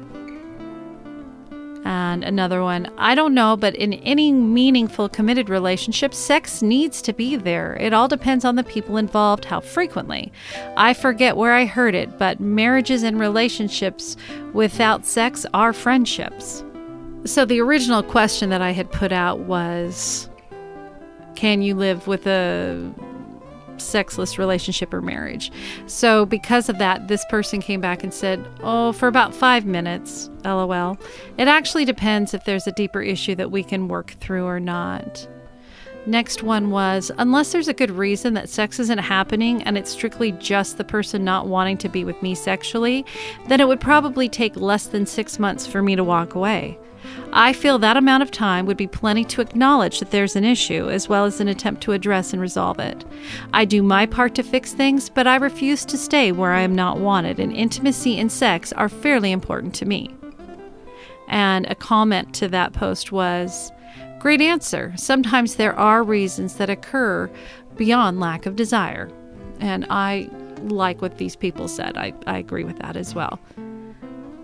And 1.83 2.23
another 2.23 2.63
one, 2.63 2.89
I 2.97 3.15
don't 3.15 3.33
know, 3.33 3.57
but 3.57 3.75
in 3.75 3.95
any 3.95 4.31
meaningful 4.31 5.09
committed 5.09 5.49
relationship, 5.49 6.13
sex 6.13 6.61
needs 6.61 7.01
to 7.01 7.11
be 7.11 7.35
there. 7.35 7.75
It 7.75 7.91
all 7.91 8.07
depends 8.07 8.45
on 8.45 8.55
the 8.55 8.63
people 8.63 8.95
involved, 8.95 9.43
how 9.43 9.59
frequently. 9.59 10.31
I 10.77 10.93
forget 10.93 11.35
where 11.35 11.53
I 11.53 11.65
heard 11.65 11.95
it, 11.95 12.17
but 12.17 12.39
marriages 12.39 13.03
and 13.03 13.19
relationships 13.19 14.15
without 14.53 15.05
sex 15.05 15.45
are 15.53 15.73
friendships. 15.73 16.63
So, 17.25 17.43
the 17.43 17.59
original 17.59 18.03
question 18.03 18.51
that 18.51 18.61
I 18.61 18.69
had 18.69 18.91
put 18.91 19.11
out 19.11 19.39
was 19.39 20.29
Can 21.35 21.63
you 21.63 21.73
live 21.73 22.05
with 22.05 22.27
a 22.27 22.93
sexless 23.77 24.37
relationship 24.37 24.93
or 24.93 25.01
marriage? 25.01 25.51
So, 25.87 26.27
because 26.27 26.69
of 26.69 26.77
that, 26.77 27.07
this 27.07 27.25
person 27.27 27.61
came 27.61 27.81
back 27.81 28.03
and 28.03 28.13
said, 28.13 28.47
Oh, 28.61 28.91
for 28.91 29.07
about 29.07 29.33
five 29.33 29.65
minutes, 29.65 30.29
lol. 30.43 30.99
It 31.39 31.47
actually 31.47 31.83
depends 31.83 32.35
if 32.35 32.45
there's 32.45 32.67
a 32.67 32.71
deeper 32.73 33.01
issue 33.01 33.33
that 33.35 33.49
we 33.49 33.63
can 33.63 33.87
work 33.87 34.11
through 34.19 34.45
or 34.45 34.59
not. 34.59 35.27
Next 36.05 36.43
one 36.43 36.69
was 36.69 37.11
unless 37.17 37.51
there's 37.51 37.67
a 37.67 37.73
good 37.73 37.89
reason 37.89 38.35
that 38.35 38.49
sex 38.49 38.79
isn't 38.79 38.99
happening 38.99 39.63
and 39.63 39.79
it's 39.79 39.89
strictly 39.89 40.31
just 40.33 40.77
the 40.77 40.83
person 40.83 41.23
not 41.23 41.47
wanting 41.47 41.79
to 41.79 41.89
be 41.89 42.03
with 42.03 42.21
me 42.21 42.35
sexually, 42.35 43.03
then 43.47 43.59
it 43.59 43.67
would 43.67 43.81
probably 43.81 44.29
take 44.29 44.55
less 44.55 44.85
than 44.85 45.07
six 45.07 45.39
months 45.39 45.65
for 45.65 45.81
me 45.81 45.95
to 45.95 46.03
walk 46.03 46.35
away. 46.35 46.77
I 47.33 47.53
feel 47.53 47.79
that 47.79 47.97
amount 47.97 48.23
of 48.23 48.31
time 48.31 48.65
would 48.65 48.77
be 48.77 48.87
plenty 48.87 49.23
to 49.25 49.41
acknowledge 49.41 49.99
that 49.99 50.11
there's 50.11 50.35
an 50.35 50.43
issue, 50.43 50.89
as 50.89 51.09
well 51.09 51.25
as 51.25 51.39
an 51.39 51.47
attempt 51.47 51.81
to 51.83 51.91
address 51.91 52.33
and 52.33 52.41
resolve 52.41 52.79
it. 52.79 53.05
I 53.53 53.65
do 53.65 53.83
my 53.83 54.05
part 54.05 54.35
to 54.35 54.43
fix 54.43 54.73
things, 54.73 55.09
but 55.09 55.27
I 55.27 55.35
refuse 55.35 55.85
to 55.85 55.97
stay 55.97 56.31
where 56.31 56.53
I 56.53 56.61
am 56.61 56.75
not 56.75 56.99
wanted, 56.99 57.39
and 57.39 57.51
intimacy 57.51 58.19
and 58.19 58.31
sex 58.31 58.71
are 58.73 58.89
fairly 58.89 59.31
important 59.31 59.73
to 59.75 59.85
me. 59.85 60.13
And 61.27 61.65
a 61.65 61.75
comment 61.75 62.33
to 62.35 62.47
that 62.49 62.73
post 62.73 63.11
was 63.11 63.71
Great 64.25 64.41
answer. 64.41 64.91
Sometimes 64.95 65.53
there 65.53 65.77
are 65.77 66.01
reasons 66.01 66.55
that 66.55 66.67
occur 66.67 67.29
beyond 67.75 68.19
lack 68.19 68.47
of 68.47 68.55
desire. 68.55 69.07
And 69.59 69.85
I 69.91 70.31
like 70.63 70.99
what 70.99 71.19
these 71.19 71.35
people 71.35 71.67
said. 71.67 71.95
I, 71.95 72.11
I 72.25 72.39
agree 72.39 72.63
with 72.63 72.79
that 72.79 72.97
as 72.97 73.13
well. 73.13 73.39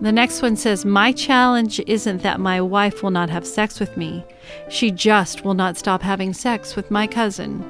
The 0.02 0.10
next 0.10 0.42
one 0.42 0.56
says, 0.56 0.84
My 0.84 1.12
challenge 1.12 1.78
isn't 1.86 2.22
that 2.22 2.40
my 2.40 2.60
wife 2.60 3.04
will 3.04 3.12
not 3.12 3.30
have 3.30 3.46
sex 3.46 3.78
with 3.78 3.96
me. 3.96 4.24
She 4.68 4.90
just 4.90 5.44
will 5.44 5.54
not 5.54 5.76
stop 5.76 6.02
having 6.02 6.32
sex 6.32 6.74
with 6.74 6.90
my 6.90 7.06
cousin. 7.06 7.64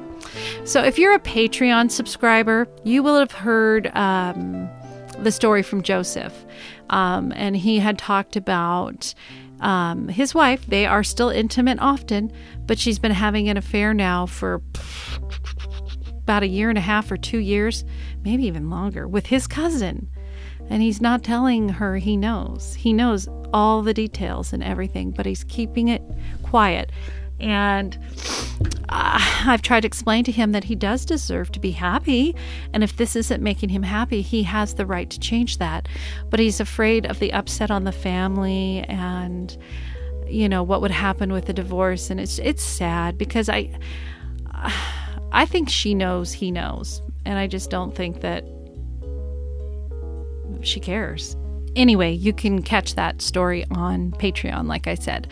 So, 0.65 0.83
if 0.83 0.99
you're 0.99 1.15
a 1.15 1.19
Patreon 1.19 1.91
subscriber, 1.91 2.67
you 2.85 3.03
will 3.03 3.19
have 3.19 3.33
heard 3.33 3.95
um, 3.95 4.67
the 5.19 5.31
story 5.31 5.63
from 5.63 5.83
Joseph. 5.83 6.47
Um, 6.89 7.35
and 7.37 7.55
he 7.55 7.79
had 7.79 7.99
talked 7.99 8.35
about 8.35 9.13
um, 9.61 10.09
his 10.09 10.35
wife. 10.35 10.65
They 10.67 10.87
are 10.87 11.05
still 11.05 11.29
intimate 11.29 11.81
often, 11.81 12.33
but 12.65 12.79
she's 12.79 12.99
been 12.99 13.13
having 13.13 13.51
an 13.51 13.59
affair 13.59 13.93
now 13.93 14.25
for 14.25 14.63
about 16.23 16.45
a 16.45 16.49
year 16.49 16.71
and 16.71 16.79
a 16.79 16.83
half 16.83 17.11
or 17.11 17.19
two 17.19 17.41
years, 17.41 17.85
maybe 18.25 18.47
even 18.47 18.71
longer, 18.71 19.07
with 19.07 19.27
his 19.27 19.47
cousin. 19.47 20.09
And 20.71 20.83
he's 20.83 21.01
not 21.01 21.23
telling 21.23 21.69
her 21.69 21.97
he 21.97 22.17
knows. 22.17 22.75
He 22.75 22.93
knows 22.93 23.29
all 23.53 23.83
the 23.83 23.95
details 23.95 24.53
and 24.53 24.63
everything, 24.63 25.11
but 25.11 25.27
he's 25.27 25.45
keeping 25.45 25.89
it 25.89 26.03
quiet. 26.43 26.91
And 27.41 27.99
uh, 28.89 29.19
I've 29.47 29.63
tried 29.63 29.81
to 29.81 29.87
explain 29.87 30.25
to 30.25 30.33
him 30.33 30.53
that 30.53 30.65
he 30.65 30.75
does 30.75 31.05
deserve 31.05 31.51
to 31.53 31.61
be 31.61 31.73
happy. 31.73 32.37
And 32.73 32.85
if 32.85 32.97
this 32.97 33.17
isn't 33.17 33.43
making 33.43 33.71
him 33.71 33.83
happy, 33.83 34.23
he 34.23 34.45
has 34.45 34.75
the 34.75 34.87
right 34.87 35.11
to 35.11 35.19
change 35.19 35.59
that. 35.59 35.89
But 36.31 36.41
he's 36.41 36.61
afraid 36.61 37.07
of 37.07 37.19
the 37.19 37.33
upset 37.33 37.71
on 37.71 37.85
the 37.85 37.93
family 37.93 38.85
and, 38.89 39.57
you 40.29 40.49
know, 40.49 40.63
what 40.63 40.81
would 40.81 40.93
happen 40.93 41.33
with 41.33 41.47
the 41.47 41.53
divorce. 41.53 42.11
And 42.11 42.21
it's, 42.21 42.39
it's 42.39 42.63
sad 42.63 43.19
because 43.19 43.49
I, 43.49 43.77
I 45.33 45.47
think 45.47 45.69
she 45.69 45.95
knows 45.95 46.33
he 46.33 46.51
knows. 46.51 47.03
And 47.25 47.39
I 47.39 47.47
just 47.47 47.71
don't 47.71 47.95
think 47.95 48.21
that 48.21 48.45
she 50.63 50.81
cares. 50.81 51.37
anyway, 51.75 52.13
you 52.13 52.33
can 52.33 52.63
catch 52.63 52.95
that 52.97 53.23
story 53.23 53.65
on 53.71 54.11
Patreon, 54.13 54.67
like 54.67 54.87
I 54.87 54.95
said. 54.95 55.29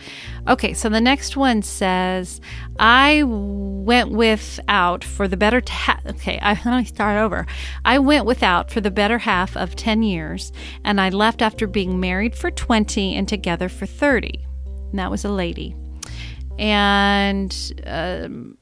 Okay, 0.47 0.73
so 0.73 0.89
the 0.89 1.01
next 1.01 1.37
one 1.37 1.61
says, 1.61 2.41
I 2.79 3.23
went 3.23 4.11
without 4.11 5.03
for 5.03 5.27
the 5.27 5.37
better. 5.37 5.61
Ta- 5.61 5.99
okay, 6.07 6.39
I, 6.41 6.53
let 6.65 6.77
me 6.77 6.85
start 6.85 7.17
over. 7.17 7.45
I 7.85 7.99
went 7.99 8.25
without 8.25 8.71
for 8.71 8.81
the 8.81 8.91
better 8.91 9.19
half 9.19 9.55
of 9.55 9.75
10 9.75 10.03
years, 10.03 10.51
and 10.83 10.99
I 10.99 11.09
left 11.09 11.41
after 11.41 11.67
being 11.67 11.99
married 11.99 12.35
for 12.35 12.49
20 12.49 13.15
and 13.15 13.27
together 13.27 13.69
for 13.69 13.85
30. 13.85 14.43
And 14.65 14.99
that 14.99 15.11
was 15.11 15.23
a 15.25 15.29
lady. 15.29 15.75
And 16.57 17.55
um, 17.85 18.57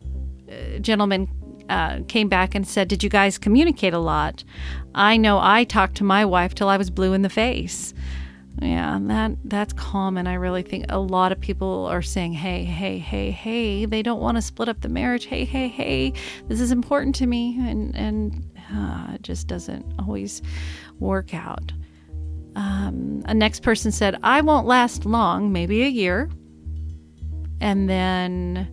gentleman 0.81 1.27
uh, 1.69 1.99
came 2.07 2.27
back 2.27 2.55
and 2.55 2.67
said, 2.67 2.87
Did 2.87 3.03
you 3.03 3.09
guys 3.09 3.37
communicate 3.37 3.93
a 3.93 3.99
lot? 3.99 4.43
I 4.95 5.17
know 5.17 5.39
I 5.39 5.63
talked 5.63 5.95
to 5.97 6.03
my 6.03 6.25
wife 6.25 6.55
till 6.55 6.67
I 6.67 6.77
was 6.77 6.89
blue 6.89 7.13
in 7.13 7.21
the 7.21 7.29
face. 7.29 7.93
Yeah, 8.61 8.99
that 9.03 9.37
that's 9.45 9.71
common. 9.73 10.27
I 10.27 10.33
really 10.33 10.63
think 10.63 10.85
a 10.89 10.99
lot 10.99 11.31
of 11.31 11.39
people 11.39 11.85
are 11.85 12.01
saying, 12.01 12.33
"Hey, 12.33 12.65
hey, 12.65 12.97
hey, 12.97 13.31
hey." 13.31 13.85
They 13.85 14.01
don't 14.01 14.19
want 14.19 14.35
to 14.35 14.41
split 14.41 14.67
up 14.67 14.81
the 14.81 14.89
marriage. 14.89 15.25
Hey, 15.25 15.45
hey, 15.45 15.69
hey. 15.69 16.11
This 16.49 16.59
is 16.59 16.71
important 16.71 17.15
to 17.15 17.25
me, 17.25 17.57
and 17.61 17.95
and 17.95 18.45
uh, 18.73 19.13
it 19.13 19.21
just 19.21 19.47
doesn't 19.47 19.85
always 19.97 20.41
work 20.99 21.33
out. 21.33 21.71
Um, 22.55 23.23
a 23.25 23.33
next 23.33 23.61
person 23.63 23.93
said, 23.93 24.17
"I 24.23 24.41
won't 24.41 24.67
last 24.67 25.05
long, 25.05 25.53
maybe 25.53 25.83
a 25.83 25.87
year," 25.87 26.29
and 27.61 27.89
then 27.89 28.67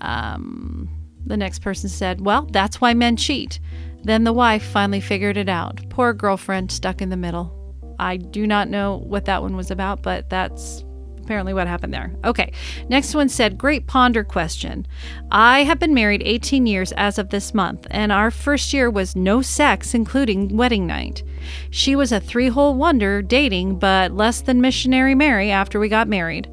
um, 0.00 0.88
the 1.28 1.36
next 1.36 1.60
person 1.60 1.88
said, 1.88 2.20
"Well, 2.20 2.48
that's 2.50 2.80
why 2.80 2.94
men 2.94 3.16
cheat." 3.16 3.60
Then 4.04 4.24
the 4.24 4.32
wife 4.32 4.62
finally 4.62 5.00
figured 5.00 5.36
it 5.36 5.48
out. 5.48 5.88
Poor 5.90 6.12
girlfriend 6.12 6.70
stuck 6.72 7.02
in 7.02 7.10
the 7.10 7.16
middle. 7.16 7.54
I 7.98 8.16
do 8.16 8.46
not 8.46 8.68
know 8.68 9.02
what 9.06 9.24
that 9.24 9.42
one 9.42 9.56
was 9.56 9.70
about, 9.70 10.02
but 10.02 10.30
that's 10.30 10.84
apparently 11.28 11.52
what 11.52 11.66
happened 11.66 11.92
there. 11.92 12.14
Okay. 12.24 12.52
Next 12.88 13.14
one 13.14 13.28
said, 13.28 13.58
Great 13.58 13.86
ponder 13.86 14.24
question. 14.24 14.86
I 15.30 15.64
have 15.64 15.78
been 15.78 15.92
married 15.92 16.22
18 16.24 16.66
years 16.66 16.92
as 16.92 17.18
of 17.18 17.28
this 17.28 17.52
month, 17.52 17.86
and 17.90 18.10
our 18.10 18.30
first 18.30 18.72
year 18.72 18.88
was 18.88 19.14
no 19.14 19.42
sex, 19.42 19.92
including 19.92 20.56
wedding 20.56 20.86
night. 20.86 21.22
She 21.68 21.94
was 21.94 22.12
a 22.12 22.20
three 22.20 22.48
hole 22.48 22.74
wonder 22.74 23.20
dating, 23.20 23.78
but 23.78 24.12
less 24.12 24.40
than 24.40 24.62
missionary 24.62 25.14
Mary 25.14 25.50
after 25.50 25.78
we 25.78 25.90
got 25.90 26.08
married. 26.08 26.48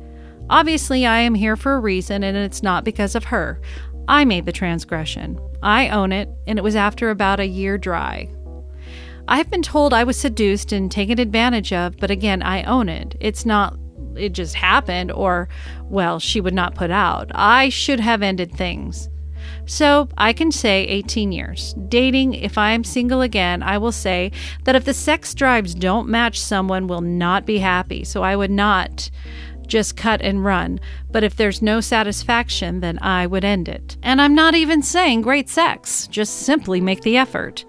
Obviously, 0.50 1.06
I 1.06 1.20
am 1.20 1.36
here 1.36 1.56
for 1.56 1.76
a 1.76 1.80
reason, 1.80 2.22
and 2.22 2.36
it's 2.36 2.62
not 2.62 2.84
because 2.84 3.16
of 3.16 3.24
her. 3.24 3.62
I 4.08 4.26
made 4.26 4.46
the 4.46 4.52
transgression. 4.52 5.40
I 5.64 5.90
own 5.90 6.12
it, 6.12 6.30
and 6.48 6.60
it 6.60 6.64
was 6.64 6.76
after 6.76 7.10
about 7.10 7.40
a 7.40 7.48
year 7.48 7.78
dry. 7.78 8.30
I 9.28 9.38
have 9.38 9.50
been 9.50 9.64
told 9.64 9.94
I 9.94 10.04
was 10.04 10.18
seduced 10.18 10.72
and 10.72 10.92
taken 10.92 11.20
advantage 11.20 11.74
of, 11.74 11.98
but 11.98 12.12
again, 12.12 12.44
I 12.44 12.64
own 12.64 12.90
it. 12.90 13.16
It's 13.20 13.46
not, 13.46 13.78
it 14.16 14.34
just 14.34 14.54
happened, 14.54 15.12
or, 15.12 15.50
well, 15.84 16.20
she 16.20 16.40
would 16.40 16.54
not 16.54 16.76
put 16.76 16.92
out. 16.92 17.32
I 17.34 17.70
should 17.70 18.00
have 18.00 18.22
ended 18.22 18.52
things. 18.52 19.10
So 19.66 20.10
I 20.18 20.34
can 20.34 20.52
say 20.52 20.84
18 20.86 21.32
years. 21.32 21.74
Dating, 21.88 22.34
if 22.34 22.58
I 22.58 22.72
am 22.72 22.84
single 22.84 23.22
again, 23.22 23.64
I 23.64 23.80
will 23.80 23.92
say 23.92 24.32
that 24.66 24.76
if 24.76 24.86
the 24.86 24.94
sex 24.94 25.34
drives 25.34 25.74
don't 25.74 26.08
match, 26.08 26.40
someone 26.40 26.88
will 26.88 27.02
not 27.02 27.46
be 27.46 27.58
happy. 27.58 28.04
So 28.04 28.22
I 28.22 28.36
would 28.36 28.52
not 28.52 29.10
just 29.68 29.98
cut 29.98 30.22
and 30.22 30.44
run. 30.44 30.80
But 31.12 31.24
if 31.24 31.36
there's 31.36 31.62
no 31.62 31.82
satisfaction, 31.82 32.80
then 32.80 33.00
I 33.02 33.28
would 33.28 33.44
end 33.44 33.68
it. 33.68 33.98
And 34.04 34.22
I'm 34.22 34.36
not 34.36 34.56
even 34.56 34.82
saying 34.82 35.22
great 35.22 35.50
sex, 35.50 36.08
just 36.08 36.42
simply 36.42 36.82
make 36.82 37.02
the 37.02 37.18
effort. 37.18 37.66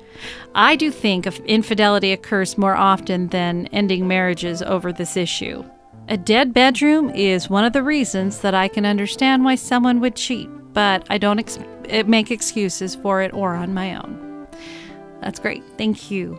I 0.55 0.77
do 0.77 0.91
think 0.91 1.27
infidelity 1.27 2.13
occurs 2.13 2.57
more 2.57 2.75
often 2.75 3.29
than 3.29 3.67
ending 3.69 4.09
marriages 4.09 4.63
over 4.63 4.93
this 4.93 5.17
issue. 5.17 5.65
A 6.09 6.17
dead 6.17 6.55
bedroom 6.55 7.11
is 7.11 7.51
one 7.51 7.65
of 7.65 7.73
the 7.73 7.83
reasons 7.83 8.41
that 8.41 8.55
I 8.55 8.69
can 8.69 8.87
understand 8.87 9.45
why 9.45 9.57
someone 9.57 10.01
would 10.01 10.15
cheat, 10.15 10.49
but 10.73 11.05
I 11.11 11.19
don't 11.19 11.41
ex- 11.41 11.59
make 12.07 12.31
excuses 12.31 12.95
for 12.95 13.23
it 13.23 13.33
or 13.35 13.55
on 13.55 13.75
my 13.75 13.97
own. 13.97 14.47
That's 15.21 15.41
great. 15.41 15.65
Thank 15.77 16.11
you. 16.11 16.39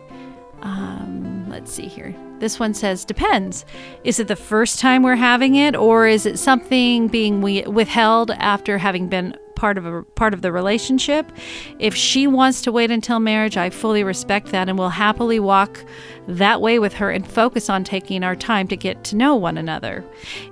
Um, 0.62 1.48
let's 1.48 1.72
see 1.72 1.86
here. 1.86 2.14
This 2.38 2.60
one 2.60 2.74
says 2.74 3.04
depends. 3.04 3.64
Is 4.04 4.20
it 4.20 4.28
the 4.28 4.36
first 4.36 4.78
time 4.78 5.02
we're 5.02 5.16
having 5.16 5.56
it, 5.56 5.74
or 5.74 6.06
is 6.06 6.26
it 6.26 6.38
something 6.38 7.08
being 7.08 7.40
withheld 7.40 8.30
after 8.32 8.78
having 8.78 9.08
been 9.08 9.36
part 9.54 9.76
of 9.76 9.84
a 9.84 10.04
part 10.14 10.32
of 10.34 10.42
the 10.42 10.52
relationship? 10.52 11.32
If 11.80 11.94
she 11.94 12.28
wants 12.28 12.62
to 12.62 12.70
wait 12.70 12.92
until 12.92 13.18
marriage, 13.18 13.56
I 13.56 13.70
fully 13.70 14.04
respect 14.04 14.48
that 14.48 14.68
and 14.68 14.78
will 14.78 14.90
happily 14.90 15.40
walk 15.40 15.84
that 16.28 16.60
way 16.60 16.78
with 16.78 16.94
her 16.94 17.10
and 17.10 17.26
focus 17.26 17.68
on 17.68 17.82
taking 17.82 18.22
our 18.22 18.36
time 18.36 18.68
to 18.68 18.76
get 18.76 19.02
to 19.04 19.16
know 19.16 19.34
one 19.34 19.58
another. 19.58 20.04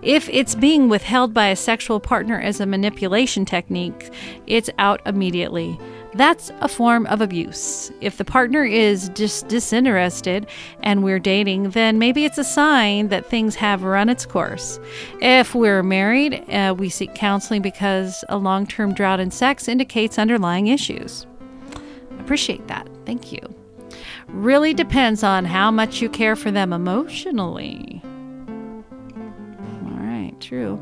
If 0.03 0.29
it's 0.31 0.57
being 0.57 0.89
withheld 0.89 1.33
by 1.33 1.49
a 1.49 1.57
sexual 1.57 2.01
partner 2.01 2.41
as 2.41 2.59
a 2.59 2.67
manipulation 2.67 3.45
technique, 3.45 4.13
it's 4.49 4.71
out 4.79 5.01
immediately. 5.07 5.79
That's 6.17 6.51
a 6.61 6.69
form 6.69 7.07
of 7.07 7.21
abuse. 7.21 7.93
If 8.01 8.17
the 8.17 8.25
partner 8.25 8.65
is 8.65 9.11
just 9.11 9.49
disinterested 9.49 10.47
and 10.83 11.05
we're 11.05 11.19
dating, 11.19 11.71
then 11.71 11.99
maybe 11.99 12.25
it's 12.25 12.39
a 12.39 12.45
sign 12.45 13.09
that 13.09 13.27
things 13.27 13.55
have 13.57 13.83
run 13.83 14.09
its 14.09 14.25
course. 14.25 14.81
If 15.21 15.55
we're 15.55 15.83
married, 15.83 16.43
uh, 16.51 16.75
we 16.77 16.89
seek 16.89 17.15
counseling 17.15 17.61
because 17.61 18.25
a 18.31 18.39
long 18.39 18.67
term 18.67 18.95
drought 18.95 19.21
in 19.21 19.31
sex 19.31 19.69
indicates 19.69 20.19
underlying 20.19 20.69
issues. 20.69 21.27
Appreciate 22.19 22.67
that. 22.69 22.89
Thank 23.05 23.31
you. 23.31 23.41
Really 24.29 24.73
depends 24.73 25.23
on 25.23 25.45
how 25.45 25.71
much 25.71 26.01
you 26.01 26.09
care 26.09 26.35
for 26.35 26.51
them 26.51 26.73
emotionally. 26.73 28.01
All 29.85 29.99
right, 29.99 30.33
true. 30.41 30.81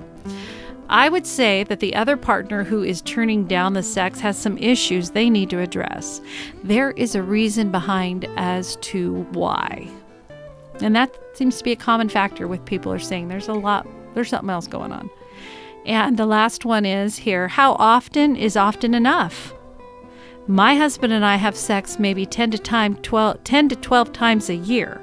I 0.89 1.09
would 1.09 1.27
say 1.27 1.65
that 1.65 1.81
the 1.81 1.95
other 1.95 2.17
partner 2.17 2.63
who 2.63 2.83
is 2.83 3.01
turning 3.03 3.47
down 3.47 3.73
the 3.73 3.83
sex 3.83 4.21
has 4.21 4.37
some 4.37 4.59
issues 4.59 5.11
they 5.11 5.31
need 5.31 5.51
to 5.51 5.61
address. 5.61 6.21
There 6.63 6.91
is 6.93 7.15
a 7.15 7.23
reason 7.23 7.71
behind 7.71 8.29
as 8.37 8.77
to 8.77 9.23
why. 9.33 9.89
And 10.81 10.95
that 10.95 11.17
seems 11.35 11.59
to 11.59 11.65
be 11.65 11.73
a 11.73 11.77
common 11.77 12.09
factor 12.09 12.47
with 12.47 12.65
people 12.65 12.93
are 12.93 12.99
saying 12.99 13.29
there's 13.29 13.49
a 13.49 13.55
lot, 13.55 13.87
there's 14.15 14.29
something 14.29 14.51
else 14.51 14.67
going 14.67 14.93
on. 14.93 15.09
And 15.87 16.17
the 16.17 16.27
last 16.27 16.65
one 16.65 16.85
is 16.85 17.17
here 17.17 17.49
how 17.49 17.75
often 17.75 18.37
is 18.37 18.57
often 18.57 18.95
enough? 18.95 19.55
My 20.47 20.77
husband 20.77 21.13
and 21.13 21.25
I 21.25 21.37
have 21.37 21.57
sex 21.57 21.99
maybe 21.99 22.27
10 22.27 22.51
to, 22.53 22.59
time 22.59 22.97
12, 22.97 23.45
10 23.45 23.69
to 23.71 23.77
12 23.77 24.13
times 24.13 24.51
a 24.51 24.55
year. 24.55 25.01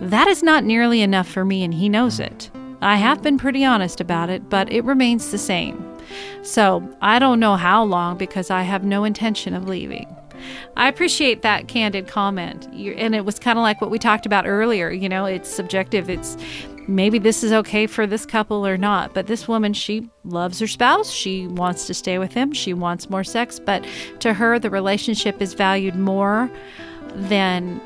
That 0.00 0.26
is 0.26 0.42
not 0.42 0.64
nearly 0.64 1.02
enough 1.02 1.28
for 1.28 1.44
me, 1.44 1.62
and 1.62 1.74
he 1.74 1.88
knows 1.88 2.18
it. 2.18 2.49
I 2.80 2.96
have 2.96 3.22
been 3.22 3.38
pretty 3.38 3.64
honest 3.64 4.00
about 4.00 4.30
it, 4.30 4.48
but 4.48 4.72
it 4.72 4.84
remains 4.84 5.30
the 5.30 5.38
same. 5.38 5.86
So 6.42 6.88
I 7.00 7.18
don't 7.18 7.40
know 7.40 7.56
how 7.56 7.84
long 7.84 8.16
because 8.16 8.50
I 8.50 8.62
have 8.62 8.84
no 8.84 9.04
intention 9.04 9.54
of 9.54 9.68
leaving. 9.68 10.14
I 10.76 10.88
appreciate 10.88 11.42
that 11.42 11.68
candid 11.68 12.08
comment. 12.08 12.66
And 12.72 13.14
it 13.14 13.24
was 13.24 13.38
kind 13.38 13.58
of 13.58 13.62
like 13.62 13.80
what 13.80 13.90
we 13.90 13.98
talked 13.98 14.26
about 14.26 14.46
earlier. 14.46 14.90
You 14.90 15.08
know, 15.08 15.26
it's 15.26 15.48
subjective. 15.48 16.08
It's 16.08 16.36
maybe 16.88 17.18
this 17.18 17.44
is 17.44 17.52
okay 17.52 17.86
for 17.86 18.06
this 18.06 18.24
couple 18.24 18.66
or 18.66 18.78
not. 18.78 19.12
But 19.12 19.26
this 19.26 19.46
woman, 19.46 19.74
she 19.74 20.08
loves 20.24 20.58
her 20.58 20.66
spouse. 20.66 21.10
She 21.10 21.46
wants 21.46 21.86
to 21.86 21.94
stay 21.94 22.18
with 22.18 22.32
him. 22.32 22.52
She 22.52 22.72
wants 22.72 23.10
more 23.10 23.24
sex. 23.24 23.58
But 23.58 23.86
to 24.20 24.32
her, 24.32 24.58
the 24.58 24.70
relationship 24.70 25.42
is 25.42 25.52
valued 25.52 25.96
more 25.96 26.50
than 27.14 27.80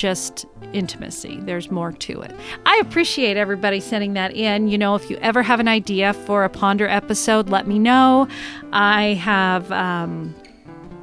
just 0.00 0.46
intimacy. 0.72 1.38
There's 1.42 1.70
more 1.70 1.92
to 1.92 2.22
it. 2.22 2.34
I 2.64 2.78
appreciate 2.78 3.36
everybody 3.36 3.80
sending 3.80 4.14
that 4.14 4.34
in. 4.34 4.66
You 4.66 4.78
know, 4.78 4.94
if 4.94 5.10
you 5.10 5.18
ever 5.18 5.42
have 5.42 5.60
an 5.60 5.68
idea 5.68 6.14
for 6.14 6.42
a 6.42 6.48
Ponder 6.48 6.88
episode, 6.88 7.50
let 7.50 7.68
me 7.68 7.78
know. 7.78 8.26
I 8.72 9.14
have 9.14 9.70
um, 9.70 10.34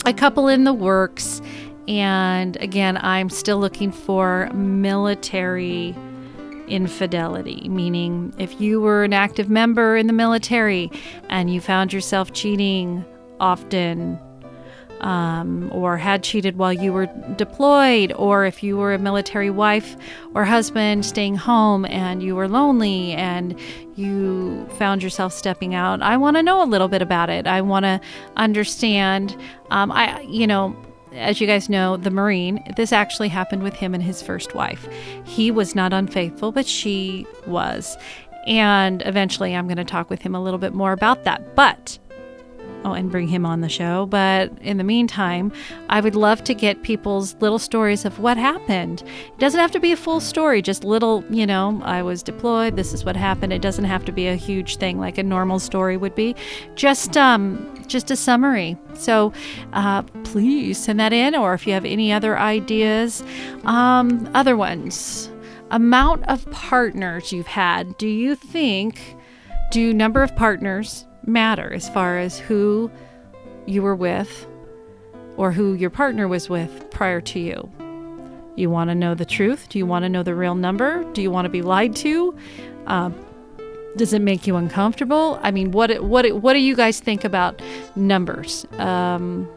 a 0.08 0.14
couple 0.14 0.48
in 0.48 0.64
the 0.64 0.74
works. 0.74 1.44
And 1.88 2.58
again, 2.58 2.98
I'm 2.98 3.30
still 3.30 3.60
looking 3.60 3.92
for 3.92 4.50
military 4.54 5.96
infidelity, 6.68 7.70
meaning 7.70 8.34
if 8.40 8.60
you 8.60 8.82
were 8.82 9.04
an 9.04 9.14
active 9.14 9.48
member 9.48 9.96
in 9.96 10.08
the 10.08 10.14
military 10.14 10.90
and 11.30 11.54
you 11.54 11.62
found 11.62 11.94
yourself 11.94 12.34
cheating 12.34 13.06
often 13.40 14.20
um, 15.02 15.70
or 15.72 15.98
had 15.98 16.24
cheated 16.24 16.58
while 16.58 16.74
you 16.74 16.94
were 16.94 17.08
deployed, 17.36 18.12
or 18.14 18.46
if 18.46 18.64
you 18.64 18.78
were 18.78 18.94
a 18.94 19.00
military 19.00 19.50
wife 19.50 19.96
or 20.34 20.46
husband 20.46 21.06
staying 21.06 21.36
home 21.36 21.86
and 21.86 22.24
you 22.24 22.36
were 22.36 22.48
lonely 22.48 23.14
and 23.14 23.60
you 23.96 24.68
found 24.78 25.02
yourself 25.02 25.34
stepping 25.34 25.74
out. 25.74 26.02
I 26.02 26.18
want 26.18 26.38
to 26.38 26.44
know 26.44 26.62
a 26.62 26.66
little 26.66 26.88
bit 26.88 27.02
about 27.02 27.30
it. 27.30 27.48
I 27.48 27.62
want 27.62 27.84
to 27.84 28.00
understand. 28.36 29.36
Um, 29.70 29.92
I, 29.92 30.22
you 30.22 30.46
know, 30.46 30.76
as 31.14 31.42
you 31.42 31.48
guys 31.48 31.70
know, 31.70 31.98
the 31.98 32.12
Marine, 32.12 32.64
this 32.76 32.92
actually 32.92 33.30
happened 33.30 33.64
with 33.64 33.74
him 33.74 33.94
and 33.94 34.04
his 34.04 34.22
first 34.22 34.54
wife. 34.54 34.88
He 35.26 35.52
was 35.52 35.74
not 35.74 35.94
unfaithful, 35.94 36.52
but 36.52 36.68
she 36.68 37.26
was. 37.46 37.98
And 38.46 39.04
eventually 39.06 39.56
I'm 39.56 39.68
going 39.68 39.78
to 39.78 39.84
talk 39.84 40.10
with 40.10 40.22
him 40.22 40.36
a 40.36 40.42
little 40.42 40.60
bit 40.60 40.74
more 40.74 40.92
about 40.92 41.24
that. 41.24 41.56
But 41.56 41.98
oh, 42.86 42.94
and 42.94 43.12
bring 43.12 43.28
him 43.28 43.46
on 43.46 43.62
the 43.62 43.70
show. 43.70 44.06
But 44.06 44.52
in 44.62 44.78
the 44.78 44.84
meantime, 44.84 45.52
I 45.90 46.02
would 46.02 46.16
love 46.16 46.44
to 46.46 46.54
get 46.54 46.84
people's 46.84 47.36
little 47.36 47.60
stories 47.60 48.06
of 48.06 48.20
what 48.20 48.38
happened. 48.38 49.02
It 49.02 49.40
doesn't 49.40 49.60
have 49.60 49.72
to 49.72 49.80
be 49.80 49.92
a 49.92 49.98
full 49.98 50.20
story, 50.20 50.62
just 50.62 50.84
little, 50.84 51.24
you 51.30 51.46
know, 51.46 51.82
I 51.84 52.02
was 52.02 52.24
deployed, 52.24 52.76
this 52.76 52.94
is 52.94 53.06
what 53.06 53.16
happened. 53.16 53.54
It 53.54 53.62
doesn't 53.62 53.86
have 53.86 54.06
to 54.06 54.12
be 54.12 54.28
a 54.28 54.36
huge 54.36 54.78
thing 54.78 55.00
like 55.00 55.18
a 55.18 55.24
normal 55.24 55.60
story 55.60 55.98
would 55.98 56.16
be. 56.16 56.36
Just 56.76 57.18
um 57.18 57.74
just 57.88 58.12
a 58.12 58.16
summary. 58.16 58.78
So 58.94 59.34
uh, 59.74 60.04
please 60.24 60.78
send 60.78 61.00
that 61.00 61.14
in, 61.14 61.36
or 61.36 61.54
if 61.54 61.66
you 61.66 61.74
have 61.74 61.86
any 61.86 62.12
other 62.12 62.38
ideas, 62.38 63.24
um, 63.64 64.30
other 64.34 64.58
ones. 64.58 65.32
Amount 65.72 66.28
of 66.28 66.50
partners 66.52 67.32
you've 67.32 67.48
had. 67.48 67.98
Do 67.98 68.08
you 68.08 68.36
think 68.36 69.00
do 69.72 69.94
number 69.94 70.24
of 70.24 70.36
partners 70.36 71.07
matter 71.28 71.72
as 71.74 71.90
far 71.90 72.18
as 72.18 72.40
who 72.40 72.90
you 73.66 73.82
were 73.82 73.96
with 73.96 74.48
or 75.36 75.52
who 75.52 75.74
your 75.74 75.90
partner 75.90 76.28
was 76.28 76.50
with 76.50 76.90
prior 76.90 77.22
to 77.22 77.40
you? 77.40 77.72
You 78.56 78.72
want 78.72 78.90
to 78.90 78.96
know 78.96 79.14
the 79.14 79.26
truth? 79.26 79.70
Do 79.70 79.78
you 79.78 79.86
want 79.86 80.04
to 80.04 80.10
know 80.10 80.24
the 80.24 80.34
real 80.34 80.56
number? 80.56 81.04
Do 81.14 81.22
you 81.22 81.30
want 81.30 81.46
to 81.46 81.50
be 81.50 81.62
lied 81.62 81.96
to? 81.98 82.36
Uh, 82.88 83.12
does 83.98 84.14
it 84.14 84.22
make 84.22 84.48
you 84.48 84.56
uncomfortable? 84.56 85.40
I 85.44 85.52
mean, 85.52 85.72
what 85.72 86.04
what 86.04 86.32
what 86.42 86.54
do 86.54 86.60
you 86.60 86.76
guys 86.76 87.00
think 87.00 87.24
about 87.24 87.62
numbers 87.96 88.66
um, 88.80 89.48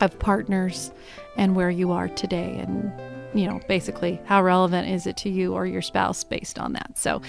of 0.00 0.18
partners 0.18 0.90
and 1.36 1.54
where 1.56 1.70
you 1.70 1.92
are 1.92 2.08
today 2.08 2.56
and 2.58 2.92
you 3.34 3.48
know, 3.48 3.60
basically, 3.68 4.20
how 4.26 4.42
relevant 4.42 4.88
is 4.88 5.06
it 5.06 5.16
to 5.18 5.28
you 5.28 5.54
or 5.54 5.66
your 5.66 5.82
spouse 5.82 6.22
based 6.22 6.58
on 6.58 6.72
that? 6.74 6.96
So 6.96 7.20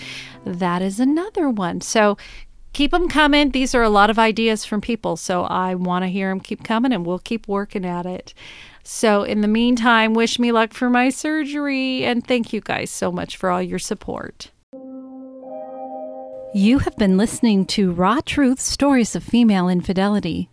that 0.45 0.81
is 0.81 0.99
another 0.99 1.49
one. 1.49 1.81
So 1.81 2.17
keep 2.75 2.91
them 2.91 3.07
coming. 3.07 3.51
These 3.51 3.73
are 3.73 3.83
a 3.83 3.89
lot 3.89 4.09
of 4.09 4.19
ideas 4.19 4.65
from 4.65 4.81
people. 4.81 5.15
So 5.15 5.45
I 5.45 5.75
want 5.75 6.03
to 6.03 6.09
hear 6.09 6.29
them 6.29 6.41
keep 6.41 6.63
coming 6.63 6.91
and 6.91 7.05
we'll 7.05 7.19
keep 7.19 7.47
working 7.47 7.85
at 7.85 8.05
it. 8.05 8.33
So 8.83 9.23
in 9.23 9.39
the 9.39 9.47
meantime, 9.47 10.13
wish 10.13 10.37
me 10.37 10.51
luck 10.51 10.73
for 10.73 10.89
my 10.89 11.09
surgery 11.09 12.03
and 12.03 12.27
thank 12.27 12.51
you 12.51 12.59
guys 12.59 12.91
so 12.91 13.13
much 13.13 13.37
for 13.37 13.49
all 13.49 13.61
your 13.61 13.79
support. 13.79 14.51
You 16.53 16.79
have 16.79 16.97
been 16.97 17.17
listening 17.17 17.65
to 17.67 17.93
Raw 17.93 18.19
Truth 18.25 18.59
Stories 18.59 19.15
of 19.15 19.23
Female 19.23 19.69
Infidelity. 19.69 20.49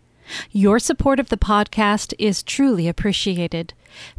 Your 0.49 0.79
support 0.79 1.19
of 1.19 1.27
the 1.27 1.37
podcast 1.37 2.13
is 2.17 2.41
truly 2.41 2.87
appreciated. 2.87 3.73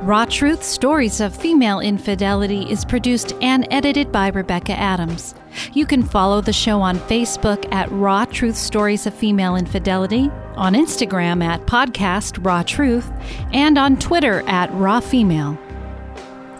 Raw 0.06 0.26
Truth 0.26 0.64
Stories 0.64 1.20
of 1.20 1.36
Female 1.36 1.80
Infidelity 1.80 2.70
is 2.70 2.86
produced 2.86 3.34
and 3.42 3.68
edited 3.72 4.12
by 4.12 4.28
Rebecca 4.28 4.74
Adams. 4.74 5.34
You 5.74 5.88
can 5.88 6.04
follow 6.04 6.42
the 6.42 6.54
show 6.54 6.80
on 6.80 7.00
Facebook 7.00 7.68
at 7.74 7.92
Raw 7.92 8.26
Truth 8.26 8.56
Stories 8.56 9.08
of 9.08 9.16
Female 9.16 9.56
Infidelity, 9.56 10.30
on 10.58 10.76
Instagram 10.76 11.44
at 11.44 11.66
Podcast 11.66 12.46
Raw 12.46 12.62
Truth, 12.62 13.12
and 13.52 13.80
on 13.80 13.98
Twitter 13.98 14.44
at 14.46 14.72
Raw 14.74 15.00
Female. 15.00 15.58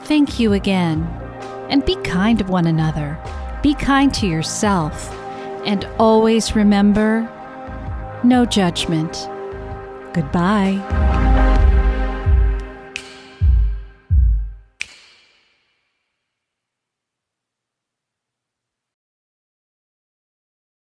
Thank 0.06 0.40
you 0.40 0.54
again. 0.54 1.04
And 1.70 1.86
be 1.86 1.98
kind 1.98 2.40
to 2.40 2.46
one 2.46 2.66
another. 2.66 3.16
Be 3.62 3.76
kind 3.76 4.12
to 4.16 4.26
yourself. 4.26 5.14
And 5.68 5.86
always 6.00 6.56
remember 6.56 7.30
no 8.24 8.44
judgment. 8.44 9.30
Goodbye. 10.16 11.35